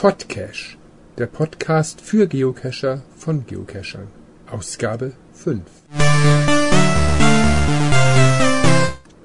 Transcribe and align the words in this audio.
Podcache, 0.00 0.76
der 1.18 1.26
Podcast 1.26 2.00
für 2.00 2.28
Geocacher 2.28 3.02
von 3.16 3.44
Geocachern. 3.46 4.06
Ausgabe 4.48 5.14
5. 5.32 5.60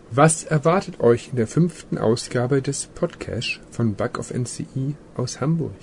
Was 0.10 0.44
erwartet 0.46 1.00
euch 1.00 1.30
in 1.30 1.36
der 1.36 1.46
fünften 1.46 2.00
Ausgabe 2.00 2.64
des 2.64 2.88
Podcache 2.88 3.60
von 3.70 3.94
Bug 3.94 4.18
of 4.18 4.34
NCI 4.34 4.96
aus 5.16 5.42
Hamburg? 5.42 5.76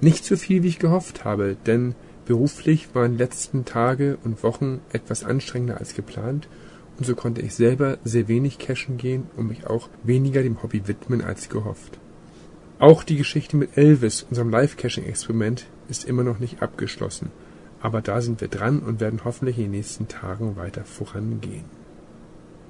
Nicht 0.00 0.24
so 0.24 0.36
viel, 0.36 0.62
wie 0.62 0.68
ich 0.68 0.78
gehofft 0.78 1.24
habe, 1.24 1.56
denn 1.66 1.96
beruflich 2.26 2.94
waren 2.94 3.14
die 3.14 3.18
letzten 3.24 3.64
Tage 3.64 4.18
und 4.22 4.44
Wochen 4.44 4.82
etwas 4.92 5.24
anstrengender 5.24 5.78
als 5.78 5.96
geplant 5.96 6.46
und 6.96 7.06
so 7.06 7.16
konnte 7.16 7.40
ich 7.40 7.56
selber 7.56 7.98
sehr 8.04 8.28
wenig 8.28 8.60
cashen 8.60 8.98
gehen 8.98 9.26
und 9.36 9.48
mich 9.48 9.66
auch 9.66 9.88
weniger 10.04 10.44
dem 10.44 10.62
Hobby 10.62 10.86
widmen 10.86 11.22
als 11.22 11.48
gehofft. 11.48 11.98
Auch 12.78 13.04
die 13.04 13.16
Geschichte 13.16 13.56
mit 13.56 13.78
Elvis, 13.78 14.26
unserem 14.28 14.50
Live-Caching-Experiment, 14.50 15.66
ist 15.88 16.04
immer 16.04 16.24
noch 16.24 16.38
nicht 16.38 16.60
abgeschlossen, 16.60 17.30
aber 17.80 18.02
da 18.02 18.20
sind 18.20 18.42
wir 18.42 18.48
dran 18.48 18.80
und 18.80 19.00
werden 19.00 19.22
hoffentlich 19.24 19.56
in 19.56 19.64
den 19.64 19.70
nächsten 19.70 20.08
Tagen 20.08 20.56
weiter 20.56 20.84
vorangehen. 20.84 21.64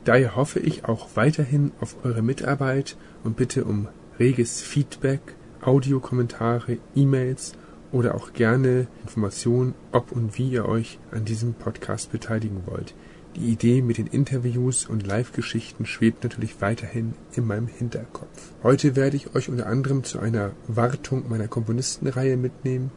Daher 0.05 0.37
hoffe 0.37 0.61
ich 0.61 0.85
auch 0.85 1.09
weiterhin 1.17 1.73
auf 1.81 1.97
eure 2.05 2.23
Mitarbeit 2.23 2.97
und 3.25 3.37
bitte 3.37 3.65
um 3.65 3.89
reges 4.21 4.63
Feedback, 4.63 5.21
Audiokommentare, 5.61 6.79
E-Mails 6.95 7.55
oder 7.91 8.15
auch 8.15 8.33
gerne 8.33 8.87
Informationen, 9.03 9.75
ob 9.91 10.13
und 10.13 10.39
wie 10.39 10.51
ihr 10.51 10.67
euch 10.67 11.01
an 11.11 11.25
diesem 11.25 11.55
Podcast 11.55 12.13
beteiligen 12.13 12.63
wollt. 12.67 12.95
Die 13.37 13.53
Idee 13.53 13.83
mit 13.83 13.99
den 13.99 14.07
Interviews 14.07 14.87
und 14.87 15.07
Live-Geschichten 15.07 15.85
schwebt 15.85 16.25
natürlich 16.25 16.63
weiterhin 16.63 17.13
in 17.35 17.47
meinem 17.47 17.67
Hinterkopf. 17.67 18.55
Heute 18.63 18.97
werde 18.97 19.17
ich 19.17 19.35
euch 19.35 19.51
unter 19.51 19.67
anderem 19.67 20.05
zu 20.05 20.19
einer 20.21 20.53
Wartung 20.69 21.29
meiner 21.29 21.47
Komponistenreihe 21.47 22.39
mitnehmen, 22.39 22.91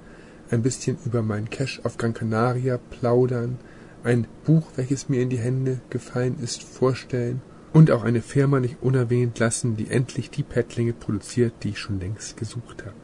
ein 0.50 0.62
bisschen 0.62 0.98
über 1.04 1.24
meinen 1.24 1.50
Cache 1.50 1.82
auf 1.84 1.98
Gran 1.98 2.14
Canaria 2.14 2.78
plaudern, 2.78 3.58
ein 4.06 4.28
Buch, 4.46 4.66
welches 4.78 5.10
mir 5.10 5.22
in 5.22 5.30
die 5.30 5.40
Hände 5.40 5.82
gefallen 5.90 6.38
ist, 6.42 6.64
vorstellen 6.64 7.42
und 7.74 7.92
auch 7.92 8.06
eine 8.06 8.22
Firma 8.22 8.62
nicht 8.62 8.78
unerwähnt 8.82 9.38
lassen, 9.40 9.76
die 9.76 9.90
endlich 9.90 10.30
die 10.30 10.44
Paddlinge 10.44 10.94
produziert, 10.94 11.52
die 11.64 11.72
ich 11.72 11.80
schon 11.80 12.00
längst 12.00 12.38
gesucht 12.38 12.86
habe. 12.86 12.96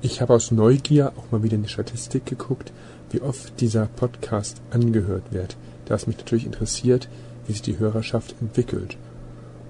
Ich 0.00 0.20
habe 0.20 0.34
aus 0.34 0.52
Neugier 0.52 1.12
auch 1.16 1.32
mal 1.32 1.42
wieder 1.42 1.56
in 1.56 1.64
die 1.64 1.68
Statistik 1.68 2.24
geguckt, 2.24 2.72
wie 3.10 3.20
oft 3.20 3.60
dieser 3.60 3.86
Podcast 3.86 4.62
angehört 4.70 5.32
wird 5.32 5.56
da 5.86 5.94
es 5.94 6.06
mich 6.06 6.18
natürlich 6.18 6.46
interessiert, 6.46 7.08
wie 7.46 7.52
sich 7.52 7.62
die 7.62 7.78
Hörerschaft 7.78 8.34
entwickelt. 8.40 8.96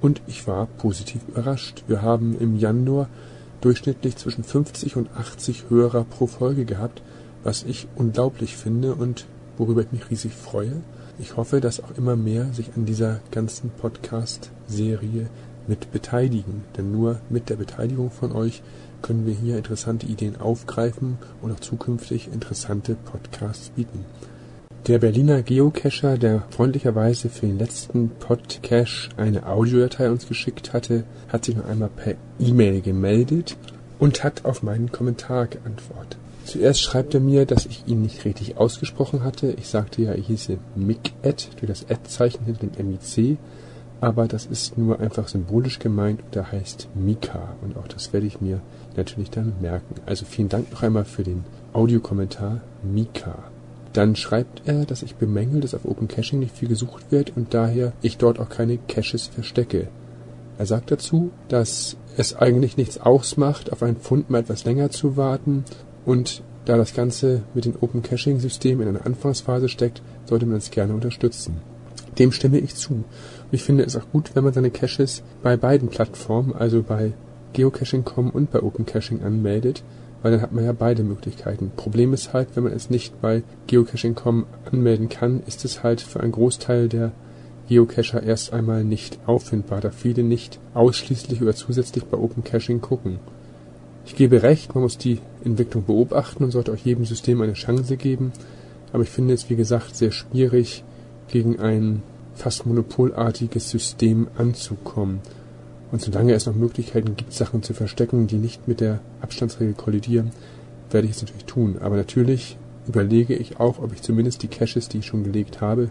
Und 0.00 0.20
ich 0.26 0.46
war 0.46 0.66
positiv 0.66 1.22
überrascht. 1.28 1.82
Wir 1.86 2.02
haben 2.02 2.38
im 2.38 2.56
Januar 2.56 3.08
durchschnittlich 3.60 4.16
zwischen 4.16 4.44
50 4.44 4.96
und 4.96 5.08
80 5.16 5.70
Hörer 5.70 6.04
pro 6.04 6.26
Folge 6.26 6.64
gehabt, 6.64 7.02
was 7.42 7.62
ich 7.62 7.88
unglaublich 7.96 8.56
finde 8.56 8.94
und 8.94 9.26
worüber 9.56 9.82
ich 9.82 9.92
mich 9.92 10.10
riesig 10.10 10.34
freue. 10.34 10.82
Ich 11.18 11.36
hoffe, 11.36 11.60
dass 11.60 11.82
auch 11.82 11.96
immer 11.96 12.16
mehr 12.16 12.52
sich 12.52 12.70
an 12.76 12.84
dieser 12.84 13.20
ganzen 13.30 13.70
Podcast-Serie 13.70 15.28
mit 15.66 15.92
beteiligen, 15.92 16.64
denn 16.76 16.92
nur 16.92 17.20
mit 17.30 17.48
der 17.48 17.56
Beteiligung 17.56 18.10
von 18.10 18.32
euch 18.32 18.62
können 19.00 19.26
wir 19.26 19.34
hier 19.34 19.56
interessante 19.56 20.06
Ideen 20.06 20.40
aufgreifen 20.40 21.18
und 21.40 21.52
auch 21.52 21.60
zukünftig 21.60 22.28
interessante 22.32 22.94
Podcasts 22.94 23.70
bieten. 23.70 24.04
Der 24.86 24.98
Berliner 24.98 25.40
Geocacher, 25.40 26.18
der 26.18 26.42
freundlicherweise 26.50 27.30
für 27.30 27.46
den 27.46 27.58
letzten 27.58 28.10
Podcache 28.10 29.08
eine 29.16 29.46
Audiodatei 29.46 30.10
uns 30.10 30.28
geschickt 30.28 30.74
hatte, 30.74 31.04
hat 31.28 31.46
sich 31.46 31.56
noch 31.56 31.64
einmal 31.64 31.88
per 31.88 32.16
E-Mail 32.38 32.82
gemeldet 32.82 33.56
und 33.98 34.22
hat 34.22 34.44
auf 34.44 34.62
meinen 34.62 34.92
Kommentar 34.92 35.46
geantwortet. 35.46 36.18
Zuerst 36.44 36.82
schreibt 36.82 37.14
er 37.14 37.20
mir, 37.20 37.46
dass 37.46 37.64
ich 37.64 37.84
ihn 37.86 38.02
nicht 38.02 38.26
richtig 38.26 38.58
ausgesprochen 38.58 39.24
hatte. 39.24 39.52
Ich 39.52 39.68
sagte 39.68 40.02
ja, 40.02 40.12
er 40.12 40.20
hieße 40.20 40.58
MIC-Ad 40.76 41.46
durch 41.56 41.68
das 41.68 41.88
Ad-Zeichen 41.88 42.44
hinter 42.44 42.66
dem 42.66 42.90
MIC, 42.90 43.38
aber 44.02 44.28
das 44.28 44.44
ist 44.44 44.76
nur 44.76 45.00
einfach 45.00 45.28
symbolisch 45.28 45.78
gemeint 45.78 46.20
und 46.22 46.36
er 46.36 46.52
heißt 46.52 46.88
Mika 46.94 47.54
und 47.62 47.78
auch 47.78 47.88
das 47.88 48.12
werde 48.12 48.26
ich 48.26 48.42
mir 48.42 48.60
natürlich 48.98 49.30
dann 49.30 49.54
merken. 49.62 49.94
Also 50.04 50.26
vielen 50.26 50.50
Dank 50.50 50.70
noch 50.70 50.82
einmal 50.82 51.06
für 51.06 51.22
den 51.22 51.44
Audiokommentar 51.72 52.60
Mika. 52.82 53.44
Dann 53.94 54.16
schreibt 54.16 54.62
er, 54.66 54.84
dass 54.84 55.02
ich 55.02 55.14
bemängel, 55.14 55.60
dass 55.60 55.74
auf 55.74 55.84
Open 55.84 56.08
Caching 56.08 56.40
nicht 56.40 56.56
viel 56.56 56.68
gesucht 56.68 57.10
wird 57.10 57.36
und 57.36 57.54
daher 57.54 57.92
ich 58.02 58.18
dort 58.18 58.38
auch 58.40 58.48
keine 58.48 58.76
Caches 58.76 59.28
verstecke. 59.28 59.88
Er 60.58 60.66
sagt 60.66 60.90
dazu, 60.90 61.30
dass 61.48 61.96
es 62.16 62.36
eigentlich 62.36 62.76
nichts 62.76 62.98
ausmacht, 62.98 63.72
auf 63.72 63.82
einen 63.82 63.96
Fund 63.96 64.30
mal 64.30 64.40
etwas 64.40 64.64
länger 64.64 64.90
zu 64.90 65.16
warten 65.16 65.64
und 66.04 66.42
da 66.64 66.76
das 66.76 66.94
Ganze 66.94 67.42
mit 67.54 67.66
dem 67.66 67.76
Open 67.80 68.02
Caching 68.02 68.40
System 68.40 68.80
in 68.80 68.88
einer 68.88 69.06
Anfangsphase 69.06 69.68
steckt, 69.68 70.02
sollte 70.26 70.46
man 70.46 70.56
es 70.56 70.70
gerne 70.70 70.94
unterstützen. 70.94 71.58
Dem 72.18 72.32
stimme 72.32 72.58
ich 72.58 72.74
zu. 72.74 72.92
Und 72.94 73.04
ich 73.52 73.62
finde 73.62 73.84
es 73.84 73.96
auch 73.96 74.10
gut, 74.12 74.30
wenn 74.34 74.44
man 74.44 74.52
seine 74.52 74.70
Caches 74.70 75.22
bei 75.42 75.56
beiden 75.56 75.88
Plattformen, 75.88 76.52
also 76.52 76.82
bei 76.82 77.12
Geocaching.com 77.52 78.30
und 78.30 78.50
bei 78.50 78.62
Open 78.62 78.86
Caching 78.86 79.22
anmeldet, 79.22 79.84
weil 80.24 80.32
dann 80.32 80.40
hat 80.40 80.52
man 80.52 80.64
ja 80.64 80.72
beide 80.72 81.02
Möglichkeiten. 81.02 81.70
Problem 81.76 82.14
ist 82.14 82.32
halt, 82.32 82.48
wenn 82.54 82.64
man 82.64 82.72
es 82.72 82.88
nicht 82.88 83.20
bei 83.20 83.42
Geocaching.com 83.66 84.46
anmelden 84.72 85.10
kann, 85.10 85.42
ist 85.46 85.66
es 85.66 85.82
halt 85.82 86.00
für 86.00 86.20
einen 86.20 86.32
Großteil 86.32 86.88
der 86.88 87.12
Geocacher 87.68 88.22
erst 88.22 88.54
einmal 88.54 88.84
nicht 88.84 89.18
auffindbar, 89.26 89.82
da 89.82 89.90
viele 89.90 90.22
nicht 90.22 90.60
ausschließlich 90.72 91.42
oder 91.42 91.54
zusätzlich 91.54 92.06
bei 92.06 92.16
Open 92.16 92.42
Caching 92.42 92.80
gucken. 92.80 93.18
Ich 94.06 94.16
gebe 94.16 94.42
recht, 94.42 94.74
man 94.74 94.84
muss 94.84 94.96
die 94.96 95.18
Entwicklung 95.44 95.84
beobachten 95.84 96.42
und 96.42 96.52
sollte 96.52 96.72
auch 96.72 96.78
jedem 96.78 97.04
System 97.04 97.42
eine 97.42 97.52
Chance 97.52 97.98
geben, 97.98 98.32
aber 98.94 99.02
ich 99.02 99.10
finde 99.10 99.34
es 99.34 99.50
wie 99.50 99.56
gesagt 99.56 99.94
sehr 99.94 100.10
schwierig, 100.10 100.84
gegen 101.28 101.60
ein 101.60 102.02
fast 102.34 102.64
monopolartiges 102.64 103.68
System 103.68 104.28
anzukommen. 104.38 105.20
Und 105.94 106.02
solange 106.02 106.32
es 106.32 106.46
noch 106.46 106.56
Möglichkeiten 106.56 107.14
gibt, 107.14 107.32
Sachen 107.32 107.62
zu 107.62 107.72
verstecken, 107.72 108.26
die 108.26 108.34
nicht 108.34 108.66
mit 108.66 108.80
der 108.80 108.98
Abstandsregel 109.20 109.74
kollidieren, 109.74 110.32
werde 110.90 111.06
ich 111.06 111.14
es 111.14 111.22
natürlich 111.22 111.44
tun. 111.44 111.76
Aber 111.80 111.94
natürlich 111.94 112.56
überlege 112.88 113.36
ich 113.36 113.60
auch, 113.60 113.78
ob 113.78 113.92
ich 113.92 114.02
zumindest 114.02 114.42
die 114.42 114.48
Caches, 114.48 114.88
die 114.88 114.98
ich 114.98 115.06
schon 115.06 115.22
gelegt 115.22 115.60
habe, 115.60 115.90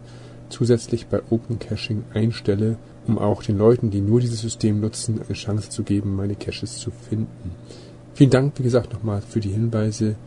zusätzlich 0.50 1.08
bei 1.08 1.22
Open 1.30 1.58
Caching 1.58 2.03
einstelle, 2.14 2.75
um 3.08 3.18
auch 3.18 3.44
den 3.44 3.58
Leuten, 3.58 3.91
die 3.91 4.02
nur 4.02 4.19
dieses 4.19 4.41
System 4.41 4.81
nutzen, 4.81 5.22
eine 5.25 5.36
Chance 5.36 5.69
zu 5.69 5.84
geben, 5.84 6.18
meine 6.18 6.35
Caches 6.35 6.80
zu 6.80 6.91
finden. 6.91 7.52
Vielen 8.14 8.30
Dank, 8.30 8.59
wie 8.59 8.64
gesagt, 8.64 8.91
nochmal 8.91 9.22
für 9.22 9.40
die 9.40 9.52
Hinweise, 9.52 10.18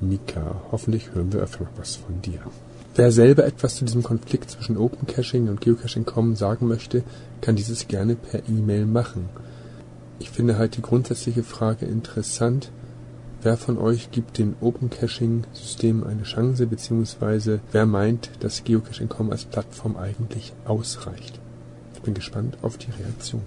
Mika. 0.00 0.62
Hoffentlich 0.72 1.14
hören 1.14 1.34
wir 1.34 1.40
öfter 1.40 1.64
noch 1.64 1.72
was 1.76 1.96
von 1.96 2.22
dir. 2.22 2.40
Wer 2.98 3.12
selber 3.12 3.46
etwas 3.46 3.76
zu 3.76 3.84
diesem 3.84 4.02
Konflikt 4.02 4.50
zwischen 4.50 4.76
Open 4.76 5.06
Caching 5.06 5.48
und 5.48 5.60
Geocaching.com 5.60 6.34
sagen 6.34 6.66
möchte, 6.66 7.04
kann 7.40 7.54
dieses 7.54 7.86
gerne 7.86 8.16
per 8.16 8.40
E-Mail 8.48 8.86
machen. 8.86 9.28
Ich 10.18 10.30
finde 10.30 10.58
halt 10.58 10.76
die 10.76 10.82
grundsätzliche 10.82 11.44
Frage 11.44 11.86
interessant, 11.86 12.72
wer 13.40 13.56
von 13.56 13.78
euch 13.78 14.10
gibt 14.10 14.38
dem 14.38 14.56
Open 14.60 14.90
Caching 14.90 15.44
System 15.52 16.02
eine 16.02 16.24
Chance, 16.24 16.66
beziehungsweise 16.66 17.60
wer 17.70 17.86
meint, 17.86 18.30
dass 18.40 18.64
Geocaching.com 18.64 19.30
als 19.30 19.44
Plattform 19.44 19.96
eigentlich 19.96 20.52
ausreicht. 20.64 21.38
Ich 21.94 22.02
bin 22.02 22.14
gespannt 22.14 22.58
auf 22.62 22.78
die 22.78 22.90
Reaktion. 22.90 23.42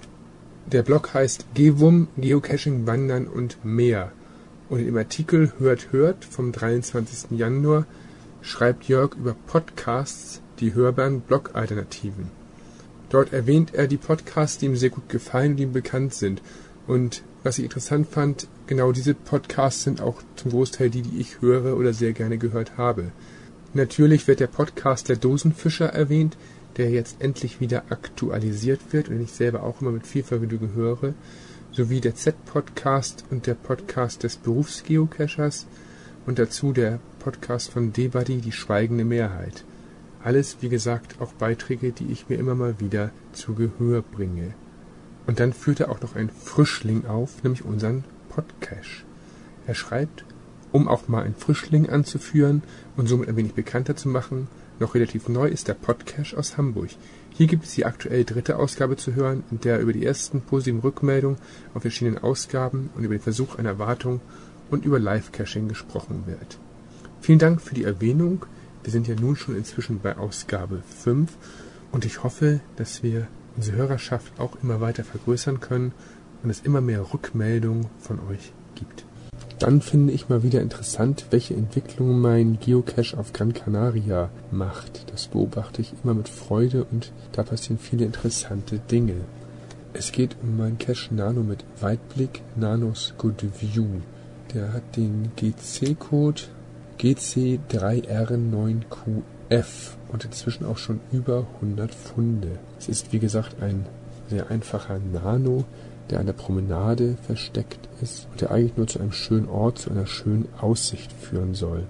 Der 0.71 0.81
Blog 0.81 1.13
heißt 1.13 1.45
Gewum, 1.53 2.07
Geocaching, 2.17 2.88
Wandern 2.88 3.27
und 3.27 3.63
mehr. 3.63 4.12
Und 4.67 4.79
im 4.79 4.97
Artikel 4.97 5.53
Hört 5.59 5.91
Hört 5.91 6.25
vom 6.25 6.51
23. 6.51 7.38
Januar 7.38 7.85
schreibt 8.41 8.85
Jörg 8.85 9.13
über 9.15 9.35
Podcasts, 9.45 10.41
die 10.59 10.73
hörbaren 10.73 11.21
Blog-Alternativen. 11.21 12.31
Dort 13.09 13.31
erwähnt 13.31 13.75
er 13.75 13.85
die 13.85 13.97
Podcasts, 13.97 14.57
die 14.57 14.65
ihm 14.65 14.75
sehr 14.75 14.89
gut 14.89 15.07
gefallen 15.07 15.51
und 15.51 15.59
ihm 15.59 15.71
bekannt 15.71 16.15
sind. 16.15 16.41
Und 16.88 17.21
was 17.44 17.59
ich 17.59 17.65
interessant 17.65 18.07
fand, 18.09 18.47
genau 18.65 18.91
diese 18.91 19.13
Podcasts 19.13 19.83
sind 19.83 20.01
auch 20.01 20.23
zum 20.35 20.50
Großteil 20.50 20.89
die, 20.89 21.03
die 21.03 21.19
ich 21.19 21.41
höre 21.41 21.77
oder 21.77 21.94
sehr 21.94 22.13
gerne 22.13 22.39
gehört 22.39 22.75
habe. 22.75 23.11
Natürlich 23.75 24.27
wird 24.27 24.39
der 24.39 24.47
Podcast 24.47 25.09
der 25.09 25.18
Dosenfischer 25.18 25.89
erwähnt, 25.89 26.38
der 26.77 26.89
jetzt 26.89 27.22
endlich 27.22 27.60
wieder 27.60 27.83
aktualisiert 27.89 28.81
wird 28.92 29.07
und 29.07 29.16
den 29.16 29.24
ich 29.24 29.31
selber 29.31 29.63
auch 29.63 29.81
immer 29.81 29.92
mit 29.92 30.06
viel 30.06 30.24
Vergnügen 30.24 30.74
höre, 30.74 31.13
sowie 31.72 32.01
der 32.01 32.16
Z-Podcast 32.16 33.25
und 33.31 33.48
der 33.48 33.56
Podcast 33.56 34.24
des 34.24 34.38
Berufsgeocachers 34.38 35.68
und 36.25 36.39
dazu 36.39 36.72
der 36.72 37.00
Podcast 37.19 37.72
von 37.72 37.94
Debuddy, 37.94 38.38
die 38.38 38.51
schweigende 38.51 39.04
Mehrheit. 39.04 39.63
Alles, 40.24 40.57
wie 40.62 40.69
gesagt, 40.69 41.22
auch 41.22 41.33
Beiträge, 41.33 41.92
die 41.92 42.12
ich 42.12 42.30
mir 42.30 42.38
immer 42.38 42.56
mal 42.56 42.80
wieder 42.80 43.12
zu 43.33 43.54
Gehör 43.54 44.01
bringe. 44.01 44.54
Und 45.28 45.39
dann 45.39 45.54
führt 45.54 45.81
er 45.81 45.92
auch 45.92 46.01
noch 46.01 46.16
ein 46.16 46.30
Frischling 46.30 47.06
auf, 47.06 47.44
nämlich 47.44 47.63
unseren 47.63 48.04
Podcash. 48.30 49.06
Er 49.68 49.75
schreibt, 49.75 50.25
um 50.71 50.88
auch 50.88 51.07
mal 51.07 51.24
einen 51.24 51.36
Frischling 51.36 51.89
anzuführen 51.89 52.63
und 52.98 53.07
somit 53.07 53.30
ein 53.30 53.36
wenig 53.36 53.54
bekannter 53.54 53.95
zu 53.95 54.10
machen, 54.10 54.48
noch 54.80 54.95
relativ 54.95 55.30
neu 55.30 55.48
ist 55.48 55.68
der 55.68 55.74
Podcash 55.74 56.33
aus 56.33 56.57
Hamburg. 56.57 56.89
Hier 57.31 57.48
gibt 57.48 57.66
es 57.66 57.74
die 57.74 57.86
aktuell 57.86 58.24
dritte 58.24 58.57
Ausgabe 58.57 58.95
zu 58.95 59.13
hören, 59.13 59.44
in 59.51 59.60
der 59.60 59.80
über 59.80 59.94
die 59.94 60.06
ersten 60.06 60.42
positiven 60.42 60.80
Rückmeldungen 60.80 61.38
auf 61.74 61.81
verschiedenen 61.81 62.18
Ausgaben 62.18 62.89
und 62.95 63.04
über 63.04 63.16
den 63.16 63.22
Versuch 63.22 63.57
einer 63.57 63.77
Wartung 63.80 64.22
und 64.69 64.86
über 64.86 65.00
Live-Caching 65.00 65.68
gesprochen 65.68 66.24
wird. 66.25 66.60
Vielen 67.22 67.39
Dank 67.39 67.62
für 67.62 67.75
die 67.75 67.83
Erwähnung. 67.83 68.45
Wir 68.83 68.92
sind 68.92 69.07
ja 69.07 69.16
nun 69.16 69.36
schon 69.36 69.56
inzwischen 69.57 70.00
bei 70.00 70.18
Ausgabe 70.18 70.83
5 71.04 71.31
und 71.92 72.06
ich 72.06 72.24
hoffe, 72.24 72.62
dass 72.75 73.04
wir 73.04 73.28
unsere 73.56 73.78
Hörerschaft 73.78 74.39
auch 74.39 74.57
immer 74.62 74.81
weiter 74.81 75.04
vergrößern 75.04 75.60
können 75.60 75.94
und 76.44 76.50
es 76.50 76.62
immer 76.62 76.81
mehr 76.81 77.13
Rückmeldungen 77.13 77.88
von 78.00 78.19
euch 78.30 78.54
gibt. 78.75 79.06
Dann 79.60 79.80
finde 79.80 80.12
ich 80.12 80.28
mal 80.28 80.44
wieder 80.44 80.62
interessant, 80.62 81.28
welche 81.30 81.54
Entwicklung 81.54 82.19
mein 82.19 82.60
Geocache 82.60 83.18
auf 83.18 83.31
Gran 83.31 83.54
Canaria 83.54 84.30
macht. 84.52 85.10
Das 85.12 85.28
beobachte 85.28 85.81
ich 85.81 85.94
immer 86.04 86.13
mit 86.13 86.28
Freude 86.28 86.84
und 86.84 87.13
da 87.31 87.44
passieren 87.44 87.80
viele 87.80 88.04
interessante 88.04 88.80
Dinge. 88.80 89.16
Es 89.94 90.12
geht 90.12 90.36
um 90.44 90.57
meinen 90.57 90.78
Cache 90.78 91.16
Nano 91.16 91.42
mit 91.42 91.63
Weitblick 91.80 92.42
Nanos 92.57 93.13
Good 93.18 93.46
View. 93.62 94.02
Der 94.54 94.74
hat 94.74 94.98
den 94.98 95.31
GC-Code 95.38 96.42
GC3R9QF 97.00 99.66
und 100.12 100.25
inzwischen 100.25 100.66
auch 100.66 100.78
schon 100.78 101.00
über 101.13 101.48
100 101.62 101.96
Funde. 101.96 102.60
Es 102.78 102.90
ist 102.90 103.13
wie 103.13 103.19
gesagt 103.19 103.62
ein 103.62 103.86
sehr 104.30 104.52
einfacher 104.52 105.00
Nano, 105.00 105.63
der 106.10 106.19
an 106.19 106.25
der 106.25 106.34
Promenade 106.34 107.18
versteckt 107.25 107.90
ist 108.02 108.28
und 108.31 108.42
der 108.42 108.52
eigentlich 108.52 108.78
nur 108.78 108.88
zu 108.88 109.00
einem 109.00 109.12
schönen 109.12 109.50
Ort, 109.50 109.80
zu 109.80 109.90
einer 109.90 110.06
schönen 110.06 110.48
Aussicht 110.60 111.12
führen 111.12 111.54
soll. 111.54 111.84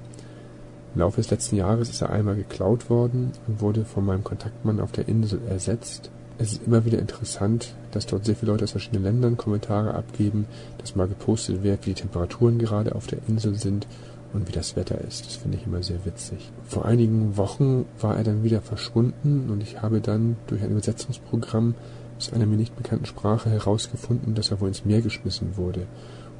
Im 0.93 1.01
Laufe 1.01 1.17
des 1.17 1.29
letzten 1.29 1.57
Jahres 1.57 1.89
ist 1.89 2.01
er 2.01 2.09
einmal 2.09 2.35
geklaut 2.35 2.89
worden 2.89 3.31
und 3.47 3.59
wurde 3.59 3.83
von 3.83 4.05
meinem 4.05 4.23
Kontaktmann 4.23 4.79
auf 4.79 4.93
der 4.93 5.07
Insel 5.09 5.41
ersetzt. 5.49 6.09
Es 6.37 6.53
ist 6.53 6.67
immer 6.67 6.85
wieder 6.85 6.99
interessant, 6.99 7.75
dass 7.91 8.05
dort 8.05 8.25
sehr 8.25 8.35
viele 8.35 8.51
Leute 8.51 8.65
aus 8.65 8.71
verschiedenen 8.71 9.03
Ländern 9.03 9.37
Kommentare 9.37 9.93
abgeben, 9.93 10.45
dass 10.77 10.95
mal 10.95 11.07
gepostet 11.07 11.63
wird, 11.63 11.85
wie 11.85 11.91
die 11.91 12.01
Temperaturen 12.01 12.59
gerade 12.59 12.95
auf 12.95 13.07
der 13.07 13.19
Insel 13.27 13.55
sind 13.55 13.87
und 14.33 14.47
wie 14.47 14.51
das 14.51 14.75
Wetter 14.75 14.99
ist. 15.01 15.25
Das 15.25 15.35
finde 15.35 15.57
ich 15.57 15.65
immer 15.65 15.81
sehr 15.81 16.05
witzig. 16.05 16.51
Vor 16.65 16.85
einigen 16.85 17.37
Wochen 17.37 17.85
war 17.99 18.17
er 18.17 18.23
dann 18.23 18.43
wieder 18.43 18.61
verschwunden 18.61 19.49
und 19.49 19.61
ich 19.63 19.81
habe 19.81 20.01
dann 20.01 20.35
durch 20.47 20.61
ein 20.61 20.71
Übersetzungsprogramm 20.71 21.75
aus 22.17 22.31
einer 22.33 22.45
mir 22.45 22.57
nicht 22.57 22.75
bekannten 22.75 23.05
Sprache 23.05 23.49
herausgefunden, 23.49 24.35
dass 24.35 24.51
er 24.51 24.61
wohl 24.61 24.69
ins 24.69 24.85
Meer 24.85 25.01
geschmissen 25.01 25.57
wurde 25.57 25.87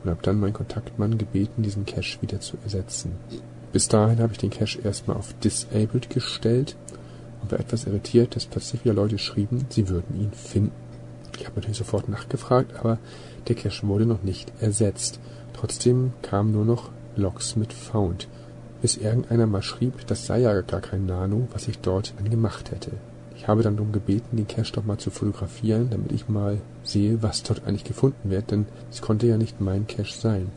und 0.04 0.10
habe 0.10 0.22
dann 0.22 0.40
meinen 0.40 0.54
Kontaktmann 0.54 1.18
gebeten, 1.18 1.64
diesen 1.64 1.86
Cache 1.86 2.22
wieder 2.22 2.40
zu 2.40 2.58
ersetzen. 2.64 3.14
Bis 3.74 3.88
dahin 3.88 4.20
habe 4.20 4.32
ich 4.32 4.38
den 4.38 4.52
Cache 4.52 4.80
erstmal 4.84 5.18
auf 5.18 5.34
Disabled 5.40 6.10
gestellt 6.10 6.78
und 7.42 7.52
war 7.52 7.60
etwas 7.60 7.86
irritiert, 7.86 8.36
dass 8.36 8.46
plötzlich 8.46 8.86
wieder 8.86 8.94
Leute 8.94 9.18
schrieben, 9.18 9.66
sie 9.70 9.90
würden 9.90 10.20
ihn 10.20 10.32
finden. 10.32 10.72
Ich 11.38 11.46
habe 11.46 11.56
natürlich 11.56 11.78
sofort 11.78 12.08
nachgefragt, 12.08 12.80
aber 12.80 12.98
der 13.48 13.56
Cache 13.56 13.88
wurde 13.88 14.06
noch 14.06 14.24
nicht 14.24 14.54
ersetzt. 14.62 15.20
Trotzdem 15.54 16.14
kamen 16.22 16.52
nur 16.52 16.66
noch 16.66 16.92
Logs 17.16 17.56
mit 17.56 17.74
Found, 17.74 18.28
bis 18.82 18.98
irgendeiner 18.98 19.48
mal 19.48 19.62
schrieb, 19.62 20.08
das 20.08 20.26
sei 20.26 20.40
ja 20.42 20.62
gar 20.62 20.82
kein 20.82 21.06
Nano, 21.06 21.48
was 21.52 21.68
ich 21.68 21.80
dort 21.80 22.14
dann 22.18 22.30
gemacht 22.30 22.72
hätte. 22.72 22.92
Ich 23.38 23.48
habe 23.48 23.64
dann 23.64 23.76
darum 23.76 23.92
gebeten, 23.92 24.38
den 24.38 24.48
Cache 24.48 24.74
doch 24.74 24.86
mal 24.86 24.98
zu 24.98 25.12
fotografieren, 25.12 25.90
damit 25.90 26.12
ich 26.12 26.30
mal 26.30 26.60
sehe, 26.84 27.22
was 27.22 27.44
dort 27.44 27.66
eigentlich 27.66 27.84
gefunden 27.84 28.30
wird, 28.30 28.52
denn 28.52 28.66
es 28.92 29.02
konnte 29.02 29.28
ja 29.28 29.38
nicht 29.38 29.60
mein 29.60 29.88
Cache 29.88 30.14
sein. 30.18 30.50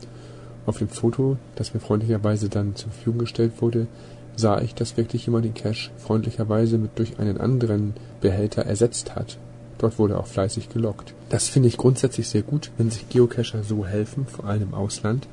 Auf 0.65 0.77
dem 0.77 0.89
Foto, 0.89 1.37
das 1.55 1.73
mir 1.73 1.79
freundlicherweise 1.79 2.47
dann 2.49 2.75
zur 2.75 2.91
Verfügung 2.91 3.19
gestellt 3.19 3.53
wurde, 3.59 3.87
sah 4.35 4.61
ich, 4.61 4.73
dass 4.75 4.97
wirklich 4.97 5.25
jemand 5.25 5.45
den 5.45 5.53
Cache 5.53 5.91
freundlicherweise 5.97 6.77
mit 6.77 6.97
durch 6.97 7.19
einen 7.19 7.37
anderen 7.37 7.93
Behälter 8.21 8.65
ersetzt 8.65 9.15
hat. 9.15 9.37
Dort 9.77 9.99
wurde 9.99 10.17
auch 10.17 10.27
fleißig 10.27 10.69
gelockt. 10.69 11.13
Das 11.29 11.47
finde 11.47 11.67
ich 11.67 11.77
grundsätzlich 11.77 12.27
sehr 12.27 12.43
gut, 12.43 12.71
wenn 12.77 12.91
sich 12.91 13.09
Geocacher 13.09 13.63
so 13.63 13.85
helfen, 13.85 14.25
vor 14.25 14.45
allem 14.45 14.63
im 14.63 14.73
Ausland. 14.73 15.27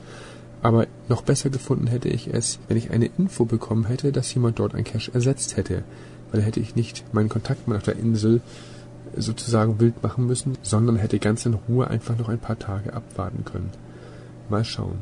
Aber 0.63 0.87
noch 1.09 1.23
besser 1.23 1.51
gefunden 1.51 1.87
hätte 1.87 2.09
ich 2.09 2.33
es, 2.33 2.59
wenn 2.67 2.77
ich 2.77 2.91
eine 2.91 3.11
Info 3.19 3.45
bekommen 3.45 3.87
hätte, 3.87 4.11
dass 4.11 4.33
jemand 4.35 4.59
dort 4.59 4.75
ein 4.75 4.85
Cache 4.85 5.13
ersetzt 5.15 5.57
hätte 5.57 5.85
weil 6.37 6.43
hätte 6.43 6.61
ich 6.61 6.77
nicht 6.77 7.05
meinen 7.13 7.29
Kontaktmann 7.29 7.79
auf 7.79 7.83
der 7.83 7.97
Insel 7.97 8.41
sozusagen 9.17 9.81
wild 9.81 10.03
machen 10.03 10.27
müssen, 10.27 10.59
sondern 10.63 10.97
hätte 10.97 11.19
ganz 11.19 11.47
in 11.47 11.55
Ruhe 11.55 11.89
einfach 11.89 12.17
noch 12.19 12.29
ein 12.29 12.39
paar 12.39 12.59
Tage 12.59 12.93
abwarten 12.93 13.45
können. 13.45 13.71
Mal 14.49 14.65
schauen. 14.65 14.99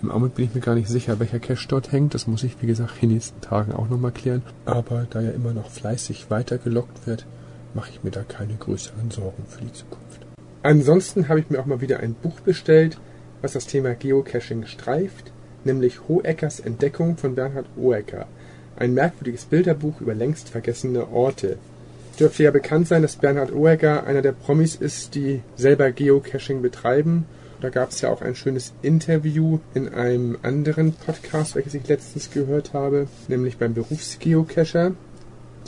Im 0.00 0.10
Augenblick 0.10 0.34
bin 0.34 0.44
ich 0.46 0.54
mir 0.54 0.60
gar 0.60 0.76
nicht 0.76 0.88
sicher, 0.88 1.18
welcher 1.18 1.40
Cache 1.40 1.66
dort 1.68 1.92
hängt. 1.92 2.14
Das 2.14 2.26
muss 2.26 2.44
ich, 2.44 2.62
wie 2.62 2.66
gesagt, 2.66 2.94
in 3.02 3.08
den 3.08 3.16
nächsten 3.16 3.40
Tagen 3.40 3.72
auch 3.72 3.88
nochmal 3.88 4.12
klären. 4.12 4.42
Aber 4.64 5.06
da 5.10 5.20
ja 5.20 5.30
immer 5.30 5.52
noch 5.52 5.70
fleißig 5.70 6.30
weitergelockt 6.30 7.06
wird, 7.06 7.26
mache 7.74 7.90
ich 7.90 8.04
mir 8.04 8.10
da 8.10 8.22
keine 8.22 8.54
größeren 8.54 9.10
Sorgen 9.10 9.44
für 9.46 9.60
die 9.60 9.72
Zukunft. 9.72 10.26
Ansonsten 10.62 11.28
habe 11.28 11.40
ich 11.40 11.50
mir 11.50 11.60
auch 11.60 11.66
mal 11.66 11.80
wieder 11.80 12.00
ein 12.00 12.14
Buch 12.14 12.40
bestellt, 12.40 12.98
was 13.42 13.52
das 13.52 13.66
Thema 13.66 13.94
Geocaching 13.94 14.66
streift, 14.66 15.32
nämlich 15.64 16.08
Hoheckers 16.08 16.60
Entdeckung 16.60 17.16
von 17.16 17.34
Bernhard 17.34 17.66
Oecker. 17.76 18.26
Ein 18.78 18.94
merkwürdiges 18.94 19.46
Bilderbuch 19.46 20.00
über 20.00 20.14
längst 20.14 20.50
vergessene 20.50 21.08
Orte. 21.10 21.58
Dürfte 22.20 22.44
ja 22.44 22.52
bekannt 22.52 22.86
sein, 22.86 23.02
dass 23.02 23.16
Bernhard 23.16 23.52
Oeger 23.52 24.06
einer 24.06 24.22
der 24.22 24.30
Promis 24.30 24.76
ist, 24.76 25.16
die 25.16 25.40
selber 25.56 25.90
Geocaching 25.90 26.62
betreiben. 26.62 27.26
Da 27.60 27.70
gab 27.70 27.90
es 27.90 28.02
ja 28.02 28.10
auch 28.10 28.22
ein 28.22 28.36
schönes 28.36 28.72
Interview 28.82 29.58
in 29.74 29.88
einem 29.88 30.38
anderen 30.42 30.92
Podcast, 30.92 31.56
welches 31.56 31.74
ich 31.74 31.88
letztens 31.88 32.30
gehört 32.30 32.72
habe, 32.72 33.08
nämlich 33.26 33.56
beim 33.56 33.74
Berufsgeocacher. 33.74 34.92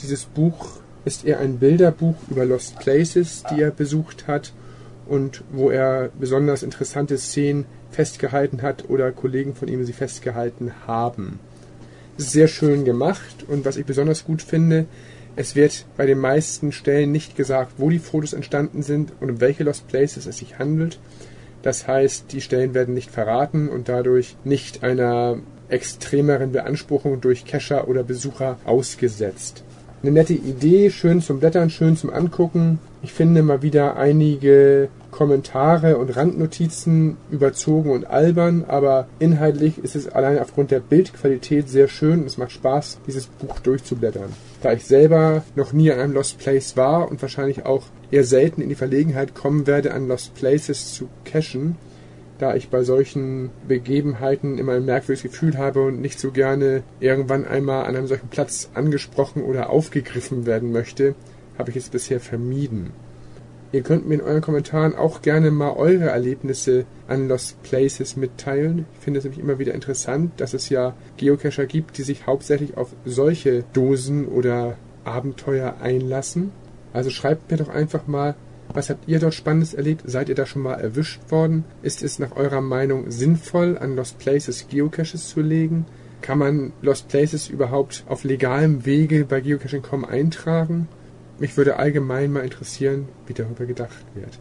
Dieses 0.01 0.23
Buch 0.23 0.79
ist 1.03 1.25
eher 1.25 1.39
ein 1.39 1.59
Bilderbuch 1.59 2.15
über 2.29 2.45
Lost 2.45 2.79
Places, 2.79 3.43
die 3.51 3.61
er 3.61 3.71
besucht 3.71 4.27
hat 4.27 4.53
und 5.05 5.43
wo 5.51 5.69
er 5.69 6.11
besonders 6.17 6.63
interessante 6.63 7.17
Szenen 7.17 7.65
festgehalten 7.91 8.61
hat 8.61 8.89
oder 8.89 9.11
Kollegen 9.11 9.53
von 9.53 9.67
ihm 9.67 9.83
sie 9.83 9.91
festgehalten 9.91 10.71
haben 10.87 11.41
sehr 12.17 12.47
schön 12.47 12.85
gemacht 12.85 13.45
und 13.47 13.65
was 13.65 13.77
ich 13.77 13.85
besonders 13.85 14.25
gut 14.25 14.41
finde, 14.41 14.85
es 15.35 15.55
wird 15.55 15.85
bei 15.95 16.05
den 16.05 16.19
meisten 16.19 16.71
Stellen 16.71 17.11
nicht 17.11 17.35
gesagt, 17.35 17.73
wo 17.77 17.89
die 17.89 17.99
Fotos 17.99 18.33
entstanden 18.33 18.83
sind 18.83 19.13
und 19.21 19.29
um 19.29 19.41
welche 19.41 19.63
Lost 19.63 19.87
Places 19.87 20.25
es 20.25 20.37
sich 20.37 20.59
handelt. 20.59 20.99
Das 21.63 21.87
heißt, 21.87 22.33
die 22.33 22.41
Stellen 22.41 22.73
werden 22.73 22.93
nicht 22.93 23.11
verraten 23.11 23.69
und 23.69 23.87
dadurch 23.87 24.35
nicht 24.43 24.83
einer 24.83 25.37
extremeren 25.69 26.51
Beanspruchung 26.51 27.21
durch 27.21 27.45
Cacher 27.45 27.87
oder 27.87 28.03
Besucher 28.03 28.57
ausgesetzt. 28.65 29.63
Eine 30.03 30.11
nette 30.11 30.33
Idee, 30.33 30.89
schön 30.89 31.21
zum 31.21 31.39
Blättern, 31.39 31.69
schön 31.69 31.95
zum 31.95 32.09
Angucken. 32.09 32.79
Ich 33.03 33.13
finde 33.13 33.43
mal 33.43 33.61
wieder 33.61 33.95
einige 33.95 34.89
Kommentare 35.11 35.97
und 35.97 36.15
Randnotizen 36.15 37.17
überzogen 37.29 37.91
und 37.91 38.05
albern, 38.05 38.65
aber 38.67 39.07
inhaltlich 39.19 39.77
ist 39.77 39.95
es 39.95 40.07
allein 40.07 40.39
aufgrund 40.39 40.71
der 40.71 40.79
Bildqualität 40.79 41.69
sehr 41.69 41.87
schön 41.87 42.21
und 42.21 42.25
es 42.25 42.37
macht 42.37 42.51
Spaß, 42.51 42.99
dieses 43.05 43.27
Buch 43.27 43.59
durchzublättern. 43.59 44.33
Da 44.61 44.73
ich 44.73 44.85
selber 44.85 45.43
noch 45.55 45.73
nie 45.73 45.91
an 45.91 45.99
einem 45.99 46.13
Lost 46.13 46.39
Place 46.39 46.77
war 46.77 47.09
und 47.09 47.21
wahrscheinlich 47.21 47.65
auch 47.65 47.83
eher 48.09 48.23
selten 48.23 48.61
in 48.61 48.69
die 48.69 48.75
Verlegenheit 48.75 49.35
kommen 49.35 49.67
werde, 49.67 49.93
an 49.93 50.07
Lost 50.07 50.33
Places 50.33 50.93
zu 50.93 51.09
cachen, 51.25 51.75
da 52.39 52.55
ich 52.55 52.69
bei 52.69 52.83
solchen 52.83 53.51
Begebenheiten 53.67 54.57
immer 54.57 54.73
ein 54.73 54.85
merkwürdiges 54.85 55.31
Gefühl 55.31 55.57
habe 55.57 55.81
und 55.81 56.01
nicht 56.01 56.19
so 56.19 56.31
gerne 56.31 56.81
irgendwann 56.99 57.45
einmal 57.45 57.85
an 57.85 57.95
einem 57.95 58.07
solchen 58.07 58.29
Platz 58.29 58.69
angesprochen 58.73 59.43
oder 59.43 59.69
aufgegriffen 59.69 60.47
werden 60.47 60.71
möchte, 60.71 61.13
habe 61.57 61.69
ich 61.69 61.77
es 61.77 61.89
bisher 61.89 62.19
vermieden. 62.19 62.91
Ihr 63.73 63.83
könnt 63.83 64.05
mir 64.05 64.15
in 64.15 64.21
euren 64.21 64.41
Kommentaren 64.41 64.95
auch 64.95 65.21
gerne 65.21 65.49
mal 65.49 65.71
eure 65.71 66.09
Erlebnisse 66.09 66.85
an 67.07 67.29
Lost 67.29 67.63
Places 67.63 68.17
mitteilen. 68.17 68.85
Ich 68.95 68.99
finde 68.99 69.19
es 69.19 69.23
nämlich 69.23 69.39
immer 69.39 69.59
wieder 69.59 69.73
interessant, 69.73 70.33
dass 70.41 70.53
es 70.53 70.67
ja 70.67 70.93
Geocacher 71.15 71.65
gibt, 71.65 71.97
die 71.97 72.03
sich 72.03 72.27
hauptsächlich 72.27 72.75
auf 72.75 72.89
solche 73.05 73.63
Dosen 73.71 74.27
oder 74.27 74.75
Abenteuer 75.05 75.75
einlassen. 75.81 76.51
Also 76.91 77.09
schreibt 77.09 77.49
mir 77.49 77.57
doch 77.57 77.69
einfach 77.69 78.07
mal, 78.07 78.35
was 78.73 78.89
habt 78.89 79.07
ihr 79.07 79.19
dort 79.19 79.33
Spannendes 79.33 79.73
erlebt? 79.73 80.03
Seid 80.05 80.27
ihr 80.27 80.35
da 80.35 80.45
schon 80.45 80.63
mal 80.63 80.75
erwischt 80.75 81.19
worden? 81.29 81.63
Ist 81.81 82.03
es 82.03 82.19
nach 82.19 82.35
eurer 82.35 82.61
Meinung 82.61 83.09
sinnvoll, 83.09 83.77
an 83.77 83.95
Lost 83.95 84.19
Places 84.19 84.67
Geocaches 84.67 85.29
zu 85.29 85.41
legen? 85.41 85.85
Kann 86.21 86.39
man 86.39 86.73
Lost 86.81 87.07
Places 87.07 87.47
überhaupt 87.47 88.03
auf 88.07 88.25
legalem 88.25 88.85
Wege 88.85 89.25
bei 89.25 89.39
Geocaching.com 89.39 90.03
eintragen? 90.03 90.89
Mich 91.41 91.57
würde 91.57 91.77
allgemein 91.77 92.31
mal 92.31 92.43
interessieren, 92.43 93.07
wie 93.25 93.33
darüber 93.33 93.65
gedacht 93.65 94.05
wird. 94.13 94.37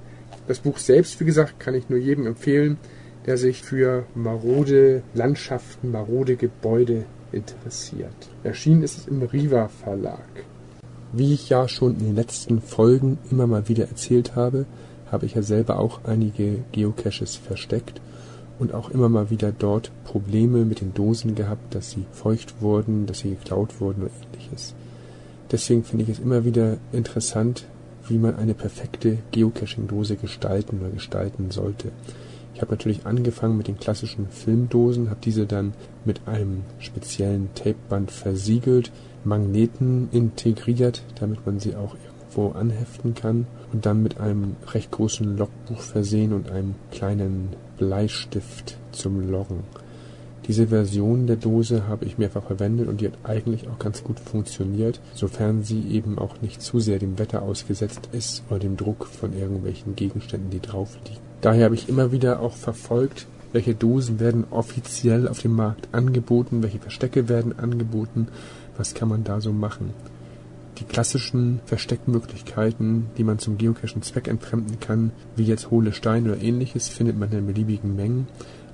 Das 0.47 0.59
Buch 0.59 0.77
selbst, 0.77 1.19
wie 1.19 1.25
gesagt, 1.25 1.59
kann 1.59 1.75
ich 1.75 1.89
nur 1.89 1.99
jedem 1.99 2.27
empfehlen, 2.27 2.77
der 3.25 3.39
sich 3.39 3.63
für 3.63 4.05
marode 4.15 5.03
Landschaften, 5.15 5.93
marode 5.93 6.37
Gebäude 6.37 7.07
interessiert. 7.33 8.29
Erschienen 8.45 8.83
ist 8.83 8.99
es 8.99 9.07
im 9.07 9.23
Riva 9.23 9.69
Verlag. 9.69 10.29
Wie 11.15 11.33
ich 11.33 11.49
ja 11.49 11.69
schon 11.69 11.93
in 11.93 12.05
den 12.05 12.17
letzten 12.17 12.61
Folgen 12.61 13.17
immer 13.31 13.47
mal 13.47 13.67
wieder 13.71 13.89
erzählt 13.89 14.37
habe, 14.37 14.67
habe 15.11 15.25
ich 15.25 15.35
ja 15.35 15.43
selber 15.43 15.79
auch 15.79 16.05
einige 16.05 16.59
Geocaches 16.73 17.35
versteckt 17.35 18.03
und 18.59 18.75
auch 18.75 18.91
immer 18.91 19.09
mal 19.09 19.31
wieder 19.31 19.53
dort 19.53 19.91
Probleme 20.05 20.67
mit 20.67 20.83
den 20.83 20.93
Dosen 20.93 21.35
gehabt, 21.35 21.75
dass 21.75 21.93
sie 21.93 22.05
feucht 22.13 22.61
wurden, 22.61 23.07
dass 23.07 23.21
sie 23.21 23.31
geklaut 23.31 23.81
wurden 23.81 24.03
oder 24.03 24.13
ähnliches. 24.35 24.75
Deswegen 25.51 25.85
finde 25.85 26.05
ich 26.05 26.11
es 26.11 26.19
immer 26.19 26.45
wieder 26.45 26.77
interessant, 26.93 27.67
wie 28.09 28.19
man 28.19 28.37
eine 28.37 28.55
perfekte 28.55 29.19
Geocaching-Dose 29.33 30.17
gestalten 30.17 30.81
oder 30.81 30.91
gestalten 30.91 31.51
sollte. 31.51 31.91
Ich 32.55 32.61
habe 32.61 32.73
natürlich 32.73 33.07
angefangen 33.07 33.57
mit 33.57 33.69
den 33.69 33.79
klassischen 33.79 34.29
Filmdosen, 34.29 35.11
habe 35.11 35.21
diese 35.23 35.47
dann 35.47 35.73
mit 36.05 36.27
einem 36.27 36.63
speziellen 36.79 37.49
Tapeband 37.55 38.11
versiegelt, 38.11 38.93
Magneten 39.25 40.09
integriert, 40.13 41.03
damit 41.19 41.45
man 41.47 41.59
sie 41.59 41.75
auch 41.75 41.95
irgendwo 42.05 42.51
anheften 42.59 43.15
kann 43.15 43.47
und 43.73 43.87
dann 43.87 44.03
mit 44.03 44.19
einem 44.21 44.57
recht 44.73 44.91
großen 44.91 45.37
Logbuch 45.37 45.81
versehen 45.81 46.33
und 46.33 46.51
einem 46.51 46.75
kleinen 46.91 47.51
Bleistift 47.77 48.77
zum 48.93 49.31
Loggen. 49.31 49.61
Diese 50.47 50.69
Version 50.69 51.27
der 51.27 51.37
Dose 51.37 51.87
habe 51.87 52.05
ich 52.07 52.19
mehrfach 52.19 52.45
verwendet 52.45 52.89
und 52.89 53.01
die 53.01 53.07
hat 53.07 53.19
eigentlich 53.23 53.69
auch 53.69 53.79
ganz 53.79 54.03
gut 54.03 54.19
funktioniert, 54.19 55.01
sofern 55.15 55.63
sie 55.63 55.83
eben 55.91 56.19
auch 56.19 56.41
nicht 56.41 56.63
zu 56.63 56.81
sehr 56.81 56.99
dem 56.99 57.19
Wetter 57.19 57.43
ausgesetzt 57.43 58.09
ist 58.13 58.43
oder 58.49 58.59
dem 58.59 58.77
Druck 58.77 59.07
von 59.07 59.33
irgendwelchen 59.33 59.97
Gegenständen, 59.97 60.51
die 60.51 60.61
drauf 60.61 60.97
liegen. 61.05 61.21
Daher 61.41 61.67
habe 61.67 61.75
ich 61.75 61.89
immer 61.89 62.13
wieder 62.13 62.41
auch 62.41 62.55
verfolgt, 62.55 63.27
welche 63.53 63.75
Dosen 63.75 64.21
werden 64.21 64.45
offiziell 64.51 65.29
auf 65.29 65.41
dem 65.41 65.53
Markt 65.53 65.89
angeboten, 65.93 66.63
welche 66.63 66.79
Verstecke 66.79 67.29
werden 67.29 67.59
angeboten, 67.59 68.29
was 68.77 68.95
kann 68.95 69.09
man 69.09 69.25
da 69.25 69.41
so 69.41 69.53
machen. 69.53 69.91
Die 70.79 70.85
klassischen 70.85 71.61
Versteckmöglichkeiten, 71.67 73.07
die 73.19 73.25
man 73.25 73.39
zum 73.39 73.59
Geocachen 73.59 74.03
zweckentfremden 74.03 74.81
kann, 74.81 75.13
wie 75.37 75.45
jetzt 75.45 75.71
hohle 75.71 75.93
Steine 75.93 76.33
oder 76.33 76.43
ähnliches, 76.43 76.89
findet 76.89 77.19
man 77.19 77.31
in 77.33 77.47
beliebigen 77.47 77.97
Mengen. 77.97 78.29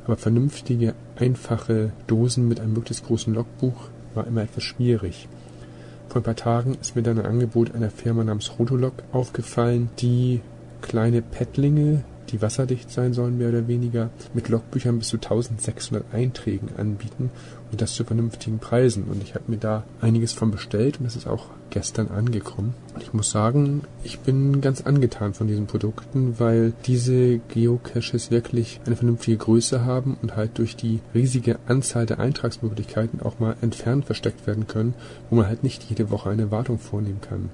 Aber 0.07 0.17
vernünftige, 0.17 0.95
einfache 1.17 1.91
Dosen 2.07 2.47
mit 2.47 2.61
einem 2.61 2.75
möglichst 2.75 3.05
großen 3.07 3.35
Logbuch 3.35 3.89
war 4.15 4.25
immer 4.27 4.43
etwas 4.43 4.63
schwierig. 4.63 5.29
Vor 6.09 6.21
ein 6.21 6.25
paar 6.25 6.37
Tagen 6.37 6.79
ist 6.81 6.95
mir 6.95 7.03
dann 7.03 7.19
ein 7.19 7.27
Angebot 7.27 7.75
einer 7.75 7.91
Firma 7.91 8.23
namens 8.23 8.57
Rotolog 8.57 8.95
aufgefallen, 9.11 9.91
die 9.99 10.43
kleine 10.81 11.23
Paddlinge 11.23 12.05
die 12.31 12.43
wasserdicht 12.43 12.91
sein 12.91 13.13
sollen, 13.13 13.39
mehr 13.39 13.49
oder 13.49 13.69
weniger, 13.69 14.11
mit 14.35 14.49
Logbüchern 14.49 14.99
bis 14.99 15.09
zu 15.09 15.17
1600 15.17 16.05
Einträgen 16.13 16.71
anbieten 16.77 17.31
und 17.71 17.81
das 17.81 17.95
zu 17.95 18.05
vernünftigen 18.05 18.59
Preisen. 18.59 19.05
Und 19.05 19.23
ich 19.23 19.35
habe 19.35 19.45
mir 19.49 19.59
da 19.59 19.85
einiges 20.01 20.33
von 20.33 20.51
bestellt 20.51 20.99
und 20.99 21.05
das 21.05 21.17
ist 21.17 21.27
auch 21.27 21.47
gestern 21.71 22.09
angekommen. 22.09 22.75
Und 22.95 23.03
ich 23.03 23.13
muss 23.13 23.31
sagen, 23.31 23.83
ich 24.05 24.21
bin 24.21 24.61
ganz 24.61 24.83
angetan 24.83 25.35
von 25.35 25.47
diesen 25.47 25.67
Produkten, 25.67 26.39
weil 26.39 26.73
diese 26.87 27.39
Geocaches 27.39 28.31
wirklich 28.31 28.81
eine 28.87 28.97
vernünftige 28.97 29.37
Größe 29.37 29.85
haben 29.85 30.17
und 30.23 30.37
halt 30.37 30.59
durch 30.59 30.77
die 30.77 31.01
riesige 31.15 31.59
Anzahl 31.67 32.07
der 32.07 32.21
Eintragsmöglichkeiten 32.21 33.21
auch 33.21 33.39
mal 33.41 33.57
entfernt 33.61 34.05
versteckt 34.05 34.47
werden 34.47 34.67
können, 34.67 34.95
wo 35.29 35.37
man 35.37 35.47
halt 35.47 35.65
nicht 35.65 35.85
jede 35.85 36.11
Woche 36.11 36.31
eine 36.31 36.51
Wartung 36.51 36.79
vornehmen 36.79 37.21
kann. 37.21 37.51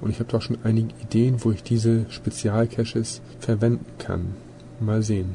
Und 0.00 0.10
ich 0.10 0.20
habe 0.20 0.30
da 0.30 0.40
schon 0.40 0.58
einige 0.64 0.94
Ideen, 1.02 1.44
wo 1.44 1.50
ich 1.50 1.62
diese 1.62 2.06
Spezialcaches 2.10 3.22
verwenden 3.38 3.86
kann. 3.98 4.34
Mal 4.80 5.02
sehen. 5.02 5.34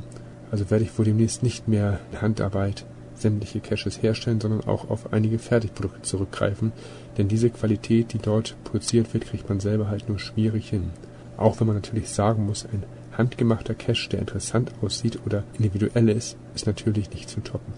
Also 0.51 0.69
werde 0.69 0.83
ich 0.83 0.97
wohl 0.97 1.05
demnächst 1.05 1.43
nicht 1.43 1.67
mehr 1.67 1.99
in 2.11 2.21
Handarbeit 2.21 2.85
sämtliche 3.19 3.59
Caches 3.59 4.01
herstellen, 4.01 4.39
sondern 4.39 4.61
auch 4.61 4.89
auf 4.89 5.13
einige 5.13 5.39
Fertigprodukte 5.39 6.01
zurückgreifen, 6.01 6.71
denn 7.17 7.27
diese 7.27 7.49
Qualität, 7.49 8.13
die 8.13 8.17
dort 8.17 8.55
produziert 8.63 9.13
wird, 9.13 9.25
kriegt 9.25 9.49
man 9.49 9.59
selber 9.59 9.89
halt 9.89 10.07
nur 10.09 10.19
schwierig 10.19 10.69
hin. 10.69 10.91
Auch 11.37 11.59
wenn 11.59 11.67
man 11.67 11.75
natürlich 11.75 12.09
sagen 12.09 12.45
muss, 12.45 12.65
ein 12.65 12.83
handgemachter 13.17 13.73
Cache, 13.73 14.09
der 14.09 14.19
interessant 14.19 14.71
aussieht 14.81 15.19
oder 15.25 15.43
individuell 15.53 16.09
ist, 16.09 16.37
ist 16.55 16.67
natürlich 16.67 17.11
nicht 17.11 17.29
zu 17.29 17.41
toppen. 17.41 17.73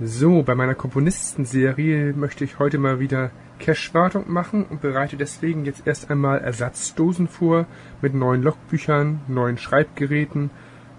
So, 0.00 0.42
bei 0.42 0.54
meiner 0.54 0.74
Komponistenserie 0.74 2.12
möchte 2.12 2.44
ich 2.44 2.58
heute 2.58 2.78
mal 2.78 3.00
wieder 3.00 3.30
Cache-Wartung 3.58 4.30
machen 4.30 4.64
und 4.64 4.80
bereite 4.80 5.16
deswegen 5.16 5.64
jetzt 5.64 5.86
erst 5.86 6.10
einmal 6.10 6.40
Ersatzdosen 6.40 7.28
vor 7.28 7.66
mit 8.00 8.14
neuen 8.14 8.42
Logbüchern, 8.42 9.20
neuen 9.28 9.58
Schreibgeräten 9.58 10.50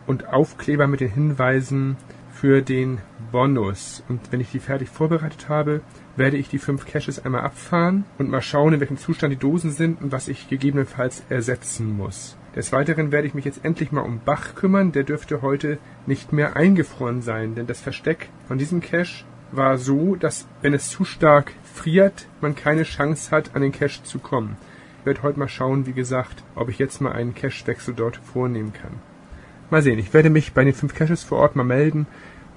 und 0.07 0.27
Aufkleber 0.27 0.87
mit 0.87 1.01
den 1.01 1.11
Hinweisen 1.11 1.97
für 2.31 2.61
den 2.61 2.99
Bonus. 3.31 4.03
Und 4.07 4.31
wenn 4.31 4.39
ich 4.39 4.51
die 4.51 4.59
fertig 4.59 4.89
vorbereitet 4.89 5.49
habe, 5.49 5.81
werde 6.15 6.37
ich 6.37 6.49
die 6.49 6.57
fünf 6.57 6.85
Caches 6.85 7.23
einmal 7.23 7.41
abfahren 7.41 8.05
und 8.17 8.29
mal 8.29 8.41
schauen, 8.41 8.73
in 8.73 8.79
welchem 8.79 8.97
Zustand 8.97 9.33
die 9.33 9.37
Dosen 9.37 9.71
sind 9.71 10.01
und 10.01 10.11
was 10.11 10.27
ich 10.27 10.47
gegebenenfalls 10.47 11.23
ersetzen 11.29 11.95
muss. 11.95 12.37
Des 12.55 12.71
Weiteren 12.71 13.11
werde 13.11 13.27
ich 13.27 13.33
mich 13.33 13.45
jetzt 13.45 13.63
endlich 13.63 13.91
mal 13.91 14.01
um 14.01 14.21
Bach 14.23 14.55
kümmern. 14.55 14.91
Der 14.91 15.03
dürfte 15.03 15.41
heute 15.41 15.77
nicht 16.07 16.33
mehr 16.33 16.55
eingefroren 16.55 17.21
sein, 17.21 17.55
denn 17.55 17.67
das 17.67 17.81
Versteck 17.81 18.29
von 18.47 18.57
diesem 18.57 18.81
Cache 18.81 19.25
war 19.51 19.77
so, 19.77 20.15
dass 20.15 20.47
wenn 20.61 20.73
es 20.73 20.89
zu 20.89 21.05
stark 21.05 21.53
friert, 21.73 22.27
man 22.41 22.55
keine 22.55 22.83
Chance 22.83 23.31
hat, 23.31 23.55
an 23.55 23.61
den 23.61 23.71
Cache 23.71 24.03
zu 24.03 24.19
kommen. 24.19 24.57
Ich 24.99 25.05
werde 25.05 25.23
heute 25.23 25.39
mal 25.39 25.47
schauen, 25.47 25.85
wie 25.85 25.93
gesagt, 25.93 26.43
ob 26.55 26.69
ich 26.69 26.77
jetzt 26.77 27.01
mal 27.01 27.13
einen 27.13 27.33
Cache-Wechsel 27.33 27.93
dort 27.93 28.17
vornehmen 28.17 28.73
kann. 28.73 28.99
Mal 29.69 29.81
sehen, 29.81 29.99
ich 29.99 30.13
werde 30.13 30.29
mich 30.29 30.53
bei 30.53 30.63
den 30.63 30.73
fünf 30.73 30.93
Caches 30.93 31.23
vor 31.23 31.39
Ort 31.39 31.55
mal 31.55 31.63
melden 31.63 32.05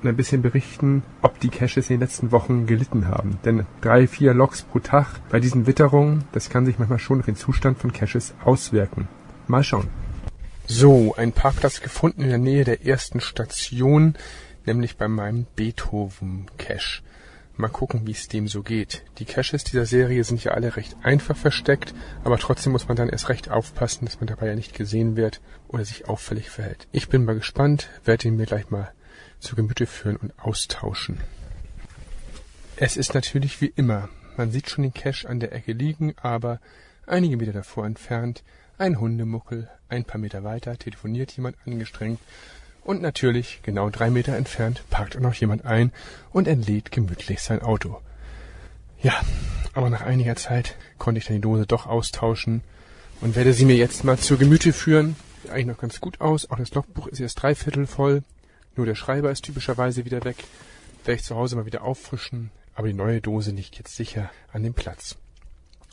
und 0.02 0.08
ein 0.08 0.16
bisschen 0.16 0.42
berichten, 0.42 1.02
ob 1.20 1.38
die 1.38 1.50
Caches 1.50 1.88
in 1.88 1.96
den 1.96 2.00
letzten 2.00 2.32
Wochen 2.32 2.66
gelitten 2.66 3.06
haben. 3.06 3.38
Denn 3.44 3.66
drei, 3.80 4.06
vier 4.06 4.34
Loks 4.34 4.62
pro 4.62 4.80
Tag 4.80 5.06
bei 5.30 5.38
diesen 5.38 5.66
Witterungen, 5.66 6.24
das 6.32 6.50
kann 6.50 6.66
sich 6.66 6.78
manchmal 6.78 6.98
schon 6.98 7.20
auf 7.20 7.26
den 7.26 7.36
Zustand 7.36 7.78
von 7.78 7.92
Caches 7.92 8.34
auswirken. 8.44 9.08
Mal 9.46 9.62
schauen. 9.62 9.88
So, 10.66 11.14
ein 11.16 11.32
Parkplatz 11.32 11.80
gefunden 11.80 12.22
in 12.22 12.28
der 12.30 12.38
Nähe 12.38 12.64
der 12.64 12.86
ersten 12.86 13.20
Station, 13.20 14.14
nämlich 14.66 14.96
bei 14.96 15.08
meinem 15.08 15.46
Beethoven-Cache. 15.56 17.02
Mal 17.56 17.68
gucken, 17.68 18.06
wie 18.06 18.12
es 18.12 18.28
dem 18.28 18.48
so 18.48 18.62
geht. 18.62 19.04
Die 19.18 19.26
Caches 19.26 19.62
dieser 19.64 19.84
Serie 19.84 20.24
sind 20.24 20.42
ja 20.42 20.52
alle 20.52 20.74
recht 20.76 20.96
einfach 21.02 21.36
versteckt, 21.36 21.94
aber 22.24 22.38
trotzdem 22.38 22.72
muss 22.72 22.88
man 22.88 22.96
dann 22.96 23.10
erst 23.10 23.28
recht 23.28 23.50
aufpassen, 23.50 24.06
dass 24.06 24.20
man 24.20 24.26
dabei 24.26 24.46
ja 24.46 24.54
nicht 24.54 24.74
gesehen 24.74 25.16
wird 25.16 25.40
oder 25.68 25.84
sich 25.84 26.08
auffällig 26.08 26.48
verhält. 26.48 26.88
Ich 26.92 27.08
bin 27.08 27.24
mal 27.24 27.34
gespannt, 27.34 27.90
werde 28.04 28.28
ihn 28.28 28.36
mir 28.36 28.46
gleich 28.46 28.70
mal 28.70 28.92
zu 29.38 29.54
Gemüte 29.54 29.86
führen 29.86 30.16
und 30.16 30.32
austauschen. 30.38 31.20
Es 32.76 32.96
ist 32.96 33.14
natürlich 33.14 33.60
wie 33.60 33.72
immer. 33.76 34.08
Man 34.36 34.50
sieht 34.50 34.70
schon 34.70 34.82
den 34.82 34.94
Cache 34.94 35.28
an 35.28 35.38
der 35.38 35.52
Ecke 35.52 35.72
liegen, 35.72 36.14
aber 36.22 36.58
einige 37.06 37.36
Meter 37.36 37.52
davor 37.52 37.84
entfernt 37.84 38.42
ein 38.78 38.98
Hundemuckel, 38.98 39.68
ein 39.88 40.04
paar 40.04 40.20
Meter 40.20 40.42
weiter 40.42 40.76
telefoniert 40.78 41.32
jemand 41.32 41.56
angestrengt 41.66 42.18
und 42.84 43.00
natürlich, 43.00 43.60
genau 43.62 43.90
drei 43.90 44.10
Meter 44.10 44.36
entfernt, 44.36 44.84
parkt 44.90 45.16
auch 45.16 45.20
noch 45.20 45.34
jemand 45.34 45.64
ein 45.64 45.92
und 46.32 46.48
entlädt 46.48 46.90
gemütlich 46.90 47.40
sein 47.40 47.62
Auto. 47.62 48.00
Ja, 49.00 49.20
aber 49.72 49.90
nach 49.90 50.02
einiger 50.02 50.36
Zeit 50.36 50.76
konnte 50.98 51.18
ich 51.18 51.26
dann 51.26 51.36
die 51.36 51.42
Dose 51.42 51.66
doch 51.66 51.86
austauschen 51.86 52.62
und 53.20 53.36
werde 53.36 53.52
sie 53.52 53.64
mir 53.64 53.76
jetzt 53.76 54.04
mal 54.04 54.18
zur 54.18 54.38
Gemüte 54.38 54.72
führen. 54.72 55.16
Sieht 55.42 55.50
eigentlich 55.50 55.66
noch 55.66 55.78
ganz 55.78 56.00
gut 56.00 56.20
aus. 56.20 56.50
Auch 56.50 56.58
das 56.58 56.74
Logbuch 56.74 57.06
ist 57.06 57.20
erst 57.20 57.42
dreiviertel 57.42 57.86
voll. 57.86 58.22
Nur 58.76 58.86
der 58.86 58.94
Schreiber 58.94 59.30
ist 59.30 59.44
typischerweise 59.44 60.04
wieder 60.04 60.24
weg. 60.24 60.36
Werde 61.04 61.20
ich 61.20 61.24
zu 61.24 61.36
Hause 61.36 61.56
mal 61.56 61.66
wieder 61.66 61.82
auffrischen. 61.82 62.50
Aber 62.74 62.86
die 62.86 62.94
neue 62.94 63.20
Dose 63.20 63.50
liegt 63.50 63.76
jetzt 63.76 63.96
sicher 63.96 64.30
an 64.52 64.62
dem 64.62 64.74
Platz. 64.74 65.16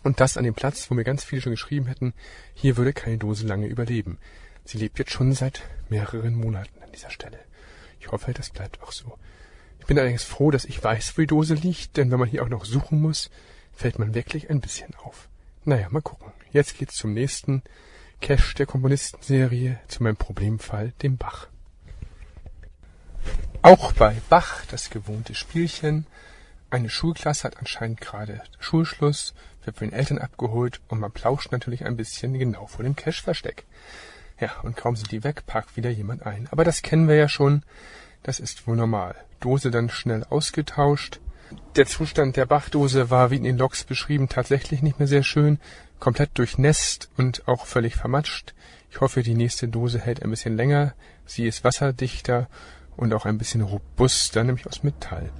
Und 0.03 0.19
das 0.19 0.37
an 0.37 0.43
dem 0.43 0.53
Platz, 0.53 0.89
wo 0.89 0.95
mir 0.95 1.03
ganz 1.03 1.23
viele 1.23 1.41
schon 1.41 1.51
geschrieben 1.51 1.87
hätten, 1.87 2.13
hier 2.53 2.77
würde 2.77 2.93
keine 2.93 3.17
Dose 3.17 3.45
lange 3.45 3.67
überleben. 3.67 4.17
Sie 4.65 4.77
lebt 4.77 4.99
jetzt 4.99 5.11
schon 5.11 5.33
seit 5.33 5.63
mehreren 5.89 6.35
Monaten 6.35 6.78
an 6.89 6.93
dieser 6.93 7.11
Stelle. 7.11 7.39
Ich 7.99 8.11
hoffe, 8.11 8.33
das 8.33 8.49
bleibt 8.49 8.81
auch 8.81 8.91
so. 8.91 9.17
Ich 9.79 9.85
bin 9.85 9.97
allerdings 9.97 10.23
froh, 10.23 10.51
dass 10.51 10.65
ich 10.65 10.83
weiß, 10.83 11.15
wo 11.15 11.21
die 11.21 11.27
Dose 11.27 11.53
liegt, 11.53 11.97
denn 11.97 12.11
wenn 12.11 12.19
man 12.19 12.27
hier 12.27 12.43
auch 12.43 12.49
noch 12.49 12.65
suchen 12.65 12.99
muss, 12.99 13.29
fällt 13.73 13.99
man 13.99 14.15
wirklich 14.15 14.49
ein 14.49 14.59
bisschen 14.59 14.93
auf. 14.95 15.29
Naja, 15.65 15.87
mal 15.89 16.01
gucken. 16.01 16.31
Jetzt 16.51 16.77
geht's 16.77 16.95
zum 16.95 17.13
nächsten 17.13 17.61
Cache 18.21 18.55
der 18.55 18.65
Komponistenserie, 18.65 19.79
zu 19.87 20.03
meinem 20.03 20.17
Problemfall, 20.17 20.93
dem 21.03 21.17
Bach. 21.17 21.47
Auch 23.61 23.93
bei 23.93 24.15
Bach 24.29 24.65
das 24.71 24.89
gewohnte 24.89 25.35
Spielchen. 25.35 26.07
Eine 26.71 26.89
Schulklasse 26.89 27.43
hat 27.43 27.57
anscheinend 27.57 28.01
gerade 28.01 28.41
Schulschluss, 28.59 29.33
wird 29.63 29.77
von 29.77 29.89
den 29.89 29.97
Eltern 29.97 30.17
abgeholt 30.17 30.81
und 30.87 30.99
man 30.99 31.11
plauscht 31.11 31.51
natürlich 31.51 31.85
ein 31.85 31.97
bisschen 31.97 32.33
genau 32.33 32.65
vor 32.67 32.83
dem 32.83 32.95
Cache-Versteck. 32.95 33.65
Ja, 34.39 34.51
und 34.63 34.77
kaum 34.77 34.95
sind 34.95 35.11
die 35.11 35.23
weg, 35.23 35.45
parkt 35.45 35.75
wieder 35.75 35.89
jemand 35.89 36.25
ein. 36.25 36.47
Aber 36.51 36.63
das 36.63 36.81
kennen 36.81 37.07
wir 37.07 37.15
ja 37.15 37.27
schon. 37.27 37.63
Das 38.23 38.39
ist 38.39 38.67
wohl 38.67 38.75
normal. 38.75 39.15
Dose 39.39 39.71
dann 39.71 39.89
schnell 39.89 40.23
ausgetauscht. 40.29 41.19
Der 41.75 41.85
Zustand 41.85 42.35
der 42.35 42.45
Bachdose 42.45 43.09
war, 43.09 43.31
wie 43.31 43.37
in 43.37 43.43
den 43.43 43.57
Logs 43.57 43.83
beschrieben, 43.83 44.29
tatsächlich 44.29 44.81
nicht 44.81 44.99
mehr 44.99 45.07
sehr 45.07 45.23
schön, 45.23 45.59
komplett 45.99 46.37
durchnässt 46.37 47.09
und 47.17 47.47
auch 47.47 47.65
völlig 47.65 47.95
vermatscht. 47.95 48.53
Ich 48.91 49.01
hoffe, 49.01 49.23
die 49.23 49.35
nächste 49.35 49.67
Dose 49.67 49.99
hält 49.99 50.23
ein 50.23 50.29
bisschen 50.29 50.55
länger. 50.55 50.93
Sie 51.25 51.47
ist 51.47 51.63
wasserdichter 51.63 52.47
und 52.97 53.13
auch 53.13 53.25
ein 53.25 53.37
bisschen 53.37 53.61
robuster, 53.61 54.43
nämlich 54.43 54.67
aus 54.67 54.83
Metall. 54.83 55.31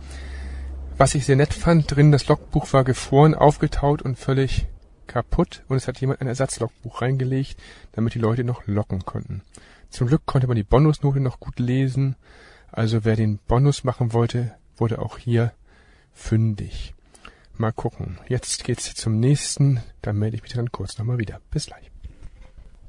Was 0.98 1.16
ich 1.16 1.26
sehr 1.26 1.36
nett 1.36 1.54
fand, 1.54 1.96
drin 1.96 2.12
das 2.12 2.28
Logbuch 2.28 2.74
war 2.74 2.84
gefroren, 2.84 3.36
aufgetaut 3.36 4.02
und 4.02 4.20
völlig 4.20 4.68
kaputt 5.10 5.64
und 5.68 5.76
es 5.76 5.90
hat 5.90 6.00
jemand 6.00 6.22
ein 6.22 6.28
Ersatzlogbuch 6.28 7.02
reingelegt, 7.02 7.60
damit 7.92 8.14
die 8.14 8.20
Leute 8.20 8.46
noch 8.46 8.66
locken 8.66 9.04
konnten. 9.04 9.42
Zum 9.90 10.08
Glück 10.08 10.26
konnte 10.26 10.48
man 10.48 10.56
die 10.56 10.64
Bonusnote 10.64 11.20
noch 11.20 11.42
gut 11.42 11.60
lesen, 11.60 12.16
also 12.72 13.04
wer 13.04 13.18
den 13.18 13.40
Bonus 13.40 13.84
machen 13.84 14.14
wollte, 14.14 14.56
wurde 14.78 15.00
auch 15.00 15.18
hier 15.18 15.52
fündig. 16.14 16.94
Mal 17.58 17.74
gucken. 17.74 18.20
Jetzt 18.30 18.64
geht's 18.64 18.94
zum 18.96 19.20
nächsten. 19.20 19.82
Da 20.02 20.14
melde 20.14 20.38
ich 20.38 20.44
mich 20.44 20.54
dann 20.54 20.72
kurz 20.72 20.98
nochmal 20.98 21.18
wieder. 21.18 21.42
Bis 21.52 21.66
gleich. 21.66 21.92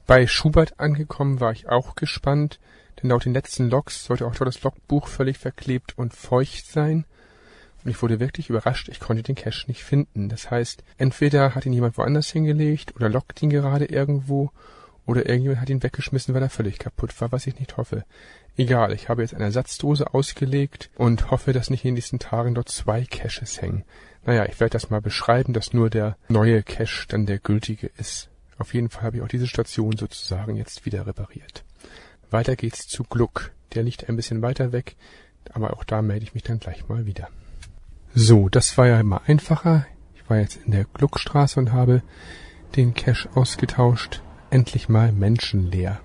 Bei 0.07 0.27
Schubert 0.27 0.79
angekommen 0.79 1.41
war 1.41 1.53
ich 1.53 1.69
auch 1.69 1.95
gespannt, 1.95 2.61
denn 3.01 3.11
laut 3.11 3.25
den 3.25 3.33
letzten 3.33 3.71
Logs 3.71 4.05
sollte 4.05 4.27
auch 4.27 4.35
das 4.35 4.63
Logbuch 4.63 5.09
völlig 5.09 5.39
verklebt 5.39 5.97
und 5.99 6.15
feucht 6.15 6.67
sein. 6.67 7.05
Ich 7.85 8.03
wurde 8.03 8.21
wirklich 8.21 8.51
überrascht, 8.51 8.89
ich 8.89 9.01
konnte 9.01 9.23
den 9.23 9.35
Cache 9.35 9.67
nicht 9.67 9.85
finden. 9.85 10.29
Das 10.29 10.51
heißt, 10.51 10.85
entweder 10.99 11.55
hat 11.55 11.65
ihn 11.67 11.73
jemand 11.73 11.97
woanders 11.97 12.31
hingelegt 12.31 12.95
oder 12.95 13.09
lockt 13.09 13.43
ihn 13.43 13.51
gerade 13.51 13.87
irgendwo 13.87 14.51
oder 15.07 15.27
irgendjemand 15.27 15.61
hat 15.61 15.71
ihn 15.71 15.83
weggeschmissen, 15.83 16.35
weil 16.35 16.43
er 16.43 16.51
völlig 16.51 16.79
kaputt 16.79 17.19
war, 17.21 17.33
was 17.33 17.47
ich 17.47 17.59
nicht 17.59 17.77
hoffe. 17.77 18.05
Egal, 18.57 18.93
ich 18.93 19.09
habe 19.09 19.23
jetzt 19.23 19.35
eine 19.35 19.45
Ersatzdose 19.45 20.13
ausgelegt 20.13 20.91
und 20.97 21.31
hoffe, 21.31 21.53
dass 21.53 21.71
nicht 21.71 21.85
in 21.85 21.89
den 21.89 21.95
nächsten 21.95 22.19
Tagen 22.19 22.55
dort 22.55 22.69
zwei 22.69 23.05
Caches 23.05 23.63
hängen. 23.63 23.85
Naja, 24.25 24.45
ich 24.45 24.61
werde 24.61 24.73
das 24.73 24.91
mal 24.91 25.01
beschreiben, 25.01 25.55
dass 25.55 25.73
nur 25.73 25.89
der 25.89 26.17
neue 26.29 26.63
Cache 26.63 27.07
dann 27.09 27.27
der 27.27 27.39
gültige 27.39 27.91
ist. 27.97 28.29
Auf 28.59 28.75
jeden 28.75 28.91
Fall 28.91 29.05
habe 29.05 29.17
ich 29.17 29.23
auch 29.23 29.29
diese 29.29 29.47
Station 29.47 29.97
sozusagen 29.97 30.57
jetzt 30.57 30.85
wieder 30.85 31.07
repariert. 31.07 31.65
Weiter 32.31 32.55
geht's 32.57 32.87
zu 32.87 33.05
Gluck. 33.05 33.53
Der 33.75 33.83
liegt 33.83 34.09
ein 34.09 34.17
bisschen 34.17 34.43
weiter 34.43 34.73
weg, 34.73 34.97
aber 35.53 35.73
auch 35.73 35.85
da 35.85 36.03
melde 36.03 36.25
ich 36.25 36.35
mich 36.35 36.43
dann 36.43 36.59
gleich 36.59 36.87
mal 36.89 37.07
wieder. 37.07 37.29
So, 38.15 38.49
das 38.49 38.77
war 38.77 38.87
ja 38.87 39.01
immer 39.01 39.23
einfacher. 39.27 39.87
Ich 40.15 40.29
war 40.29 40.39
jetzt 40.39 40.59
in 40.65 40.73
der 40.73 40.85
Gluckstraße 40.85 41.59
und 41.59 41.73
habe 41.73 42.03
den 42.77 42.95
Cache 42.95 43.29
ausgetauscht. 43.35 44.23
Endlich 44.51 44.89
mal 44.89 45.13
menschenleer. 45.13 46.01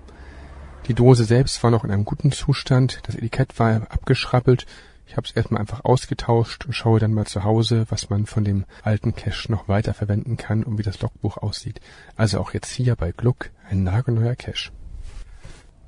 Die 0.86 0.94
Dose 0.94 1.24
selbst 1.24 1.62
war 1.62 1.70
noch 1.70 1.84
in 1.84 1.90
einem 1.90 2.04
guten 2.04 2.30
Zustand. 2.30 3.00
Das 3.04 3.16
Etikett 3.16 3.58
war 3.58 3.90
abgeschrabbelt 3.90 4.66
ich 5.06 5.16
habe 5.16 5.26
es 5.26 5.32
erstmal 5.32 5.60
einfach 5.60 5.84
ausgetauscht 5.84 6.66
und 6.66 6.72
schaue 6.72 6.98
dann 6.98 7.14
mal 7.14 7.26
zu 7.26 7.44
Hause, 7.44 7.86
was 7.90 8.10
man 8.10 8.26
von 8.26 8.44
dem 8.44 8.64
alten 8.82 9.14
Cache 9.14 9.50
noch 9.50 9.68
weiter 9.68 9.94
verwenden 9.94 10.36
kann 10.36 10.64
und 10.64 10.78
wie 10.78 10.82
das 10.82 11.00
Logbuch 11.00 11.36
aussieht. 11.36 11.80
Also 12.16 12.40
auch 12.40 12.52
jetzt 12.52 12.70
hier 12.70 12.96
bei 12.96 13.12
Gluck 13.12 13.50
ein 13.70 13.84
nagelneuer 13.84 14.34
Cache. 14.34 14.72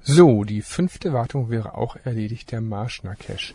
So, 0.02 0.44
die 0.44 0.62
fünfte 0.62 1.12
Wartung 1.12 1.50
wäre 1.50 1.74
auch 1.74 1.96
erledigt, 2.04 2.52
der 2.52 2.60
Marschner 2.60 3.16
Cache. 3.16 3.54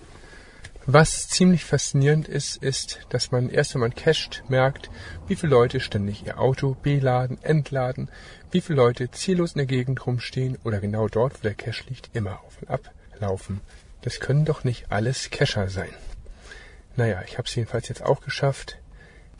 Was 0.85 1.29
ziemlich 1.29 1.63
faszinierend 1.63 2.27
ist, 2.27 2.61
ist, 2.61 2.99
dass 3.07 3.31
man 3.31 3.49
erst 3.49 3.73
wenn 3.73 3.81
man 3.81 3.95
cached, 3.95 4.43
merkt, 4.49 4.89
wie 5.27 5.37
viele 5.37 5.51
Leute 5.51 5.79
ständig 5.79 6.25
ihr 6.25 6.39
Auto 6.39 6.75
beladen, 6.75 7.41
entladen, 7.41 8.09
wie 8.51 8.59
viele 8.59 8.77
Leute 8.77 9.09
ziellos 9.09 9.53
in 9.53 9.59
der 9.59 9.65
Gegend 9.65 10.05
rumstehen 10.05 10.57
oder 10.65 10.81
genau 10.81 11.07
dort, 11.07 11.35
wo 11.35 11.43
der 11.43 11.53
Cache 11.53 11.85
liegt, 11.87 12.13
immer 12.13 12.41
auf 12.41 12.61
und 12.61 12.69
ab 12.69 12.91
laufen. 13.19 13.61
Das 14.01 14.19
können 14.19 14.43
doch 14.43 14.65
nicht 14.65 14.91
alles 14.91 15.29
Cacher 15.31 15.69
sein. 15.69 15.93
Naja, 16.97 17.23
ich 17.25 17.37
habe 17.37 17.47
es 17.47 17.55
jedenfalls 17.55 17.87
jetzt 17.87 18.03
auch 18.03 18.19
geschafft. 18.19 18.77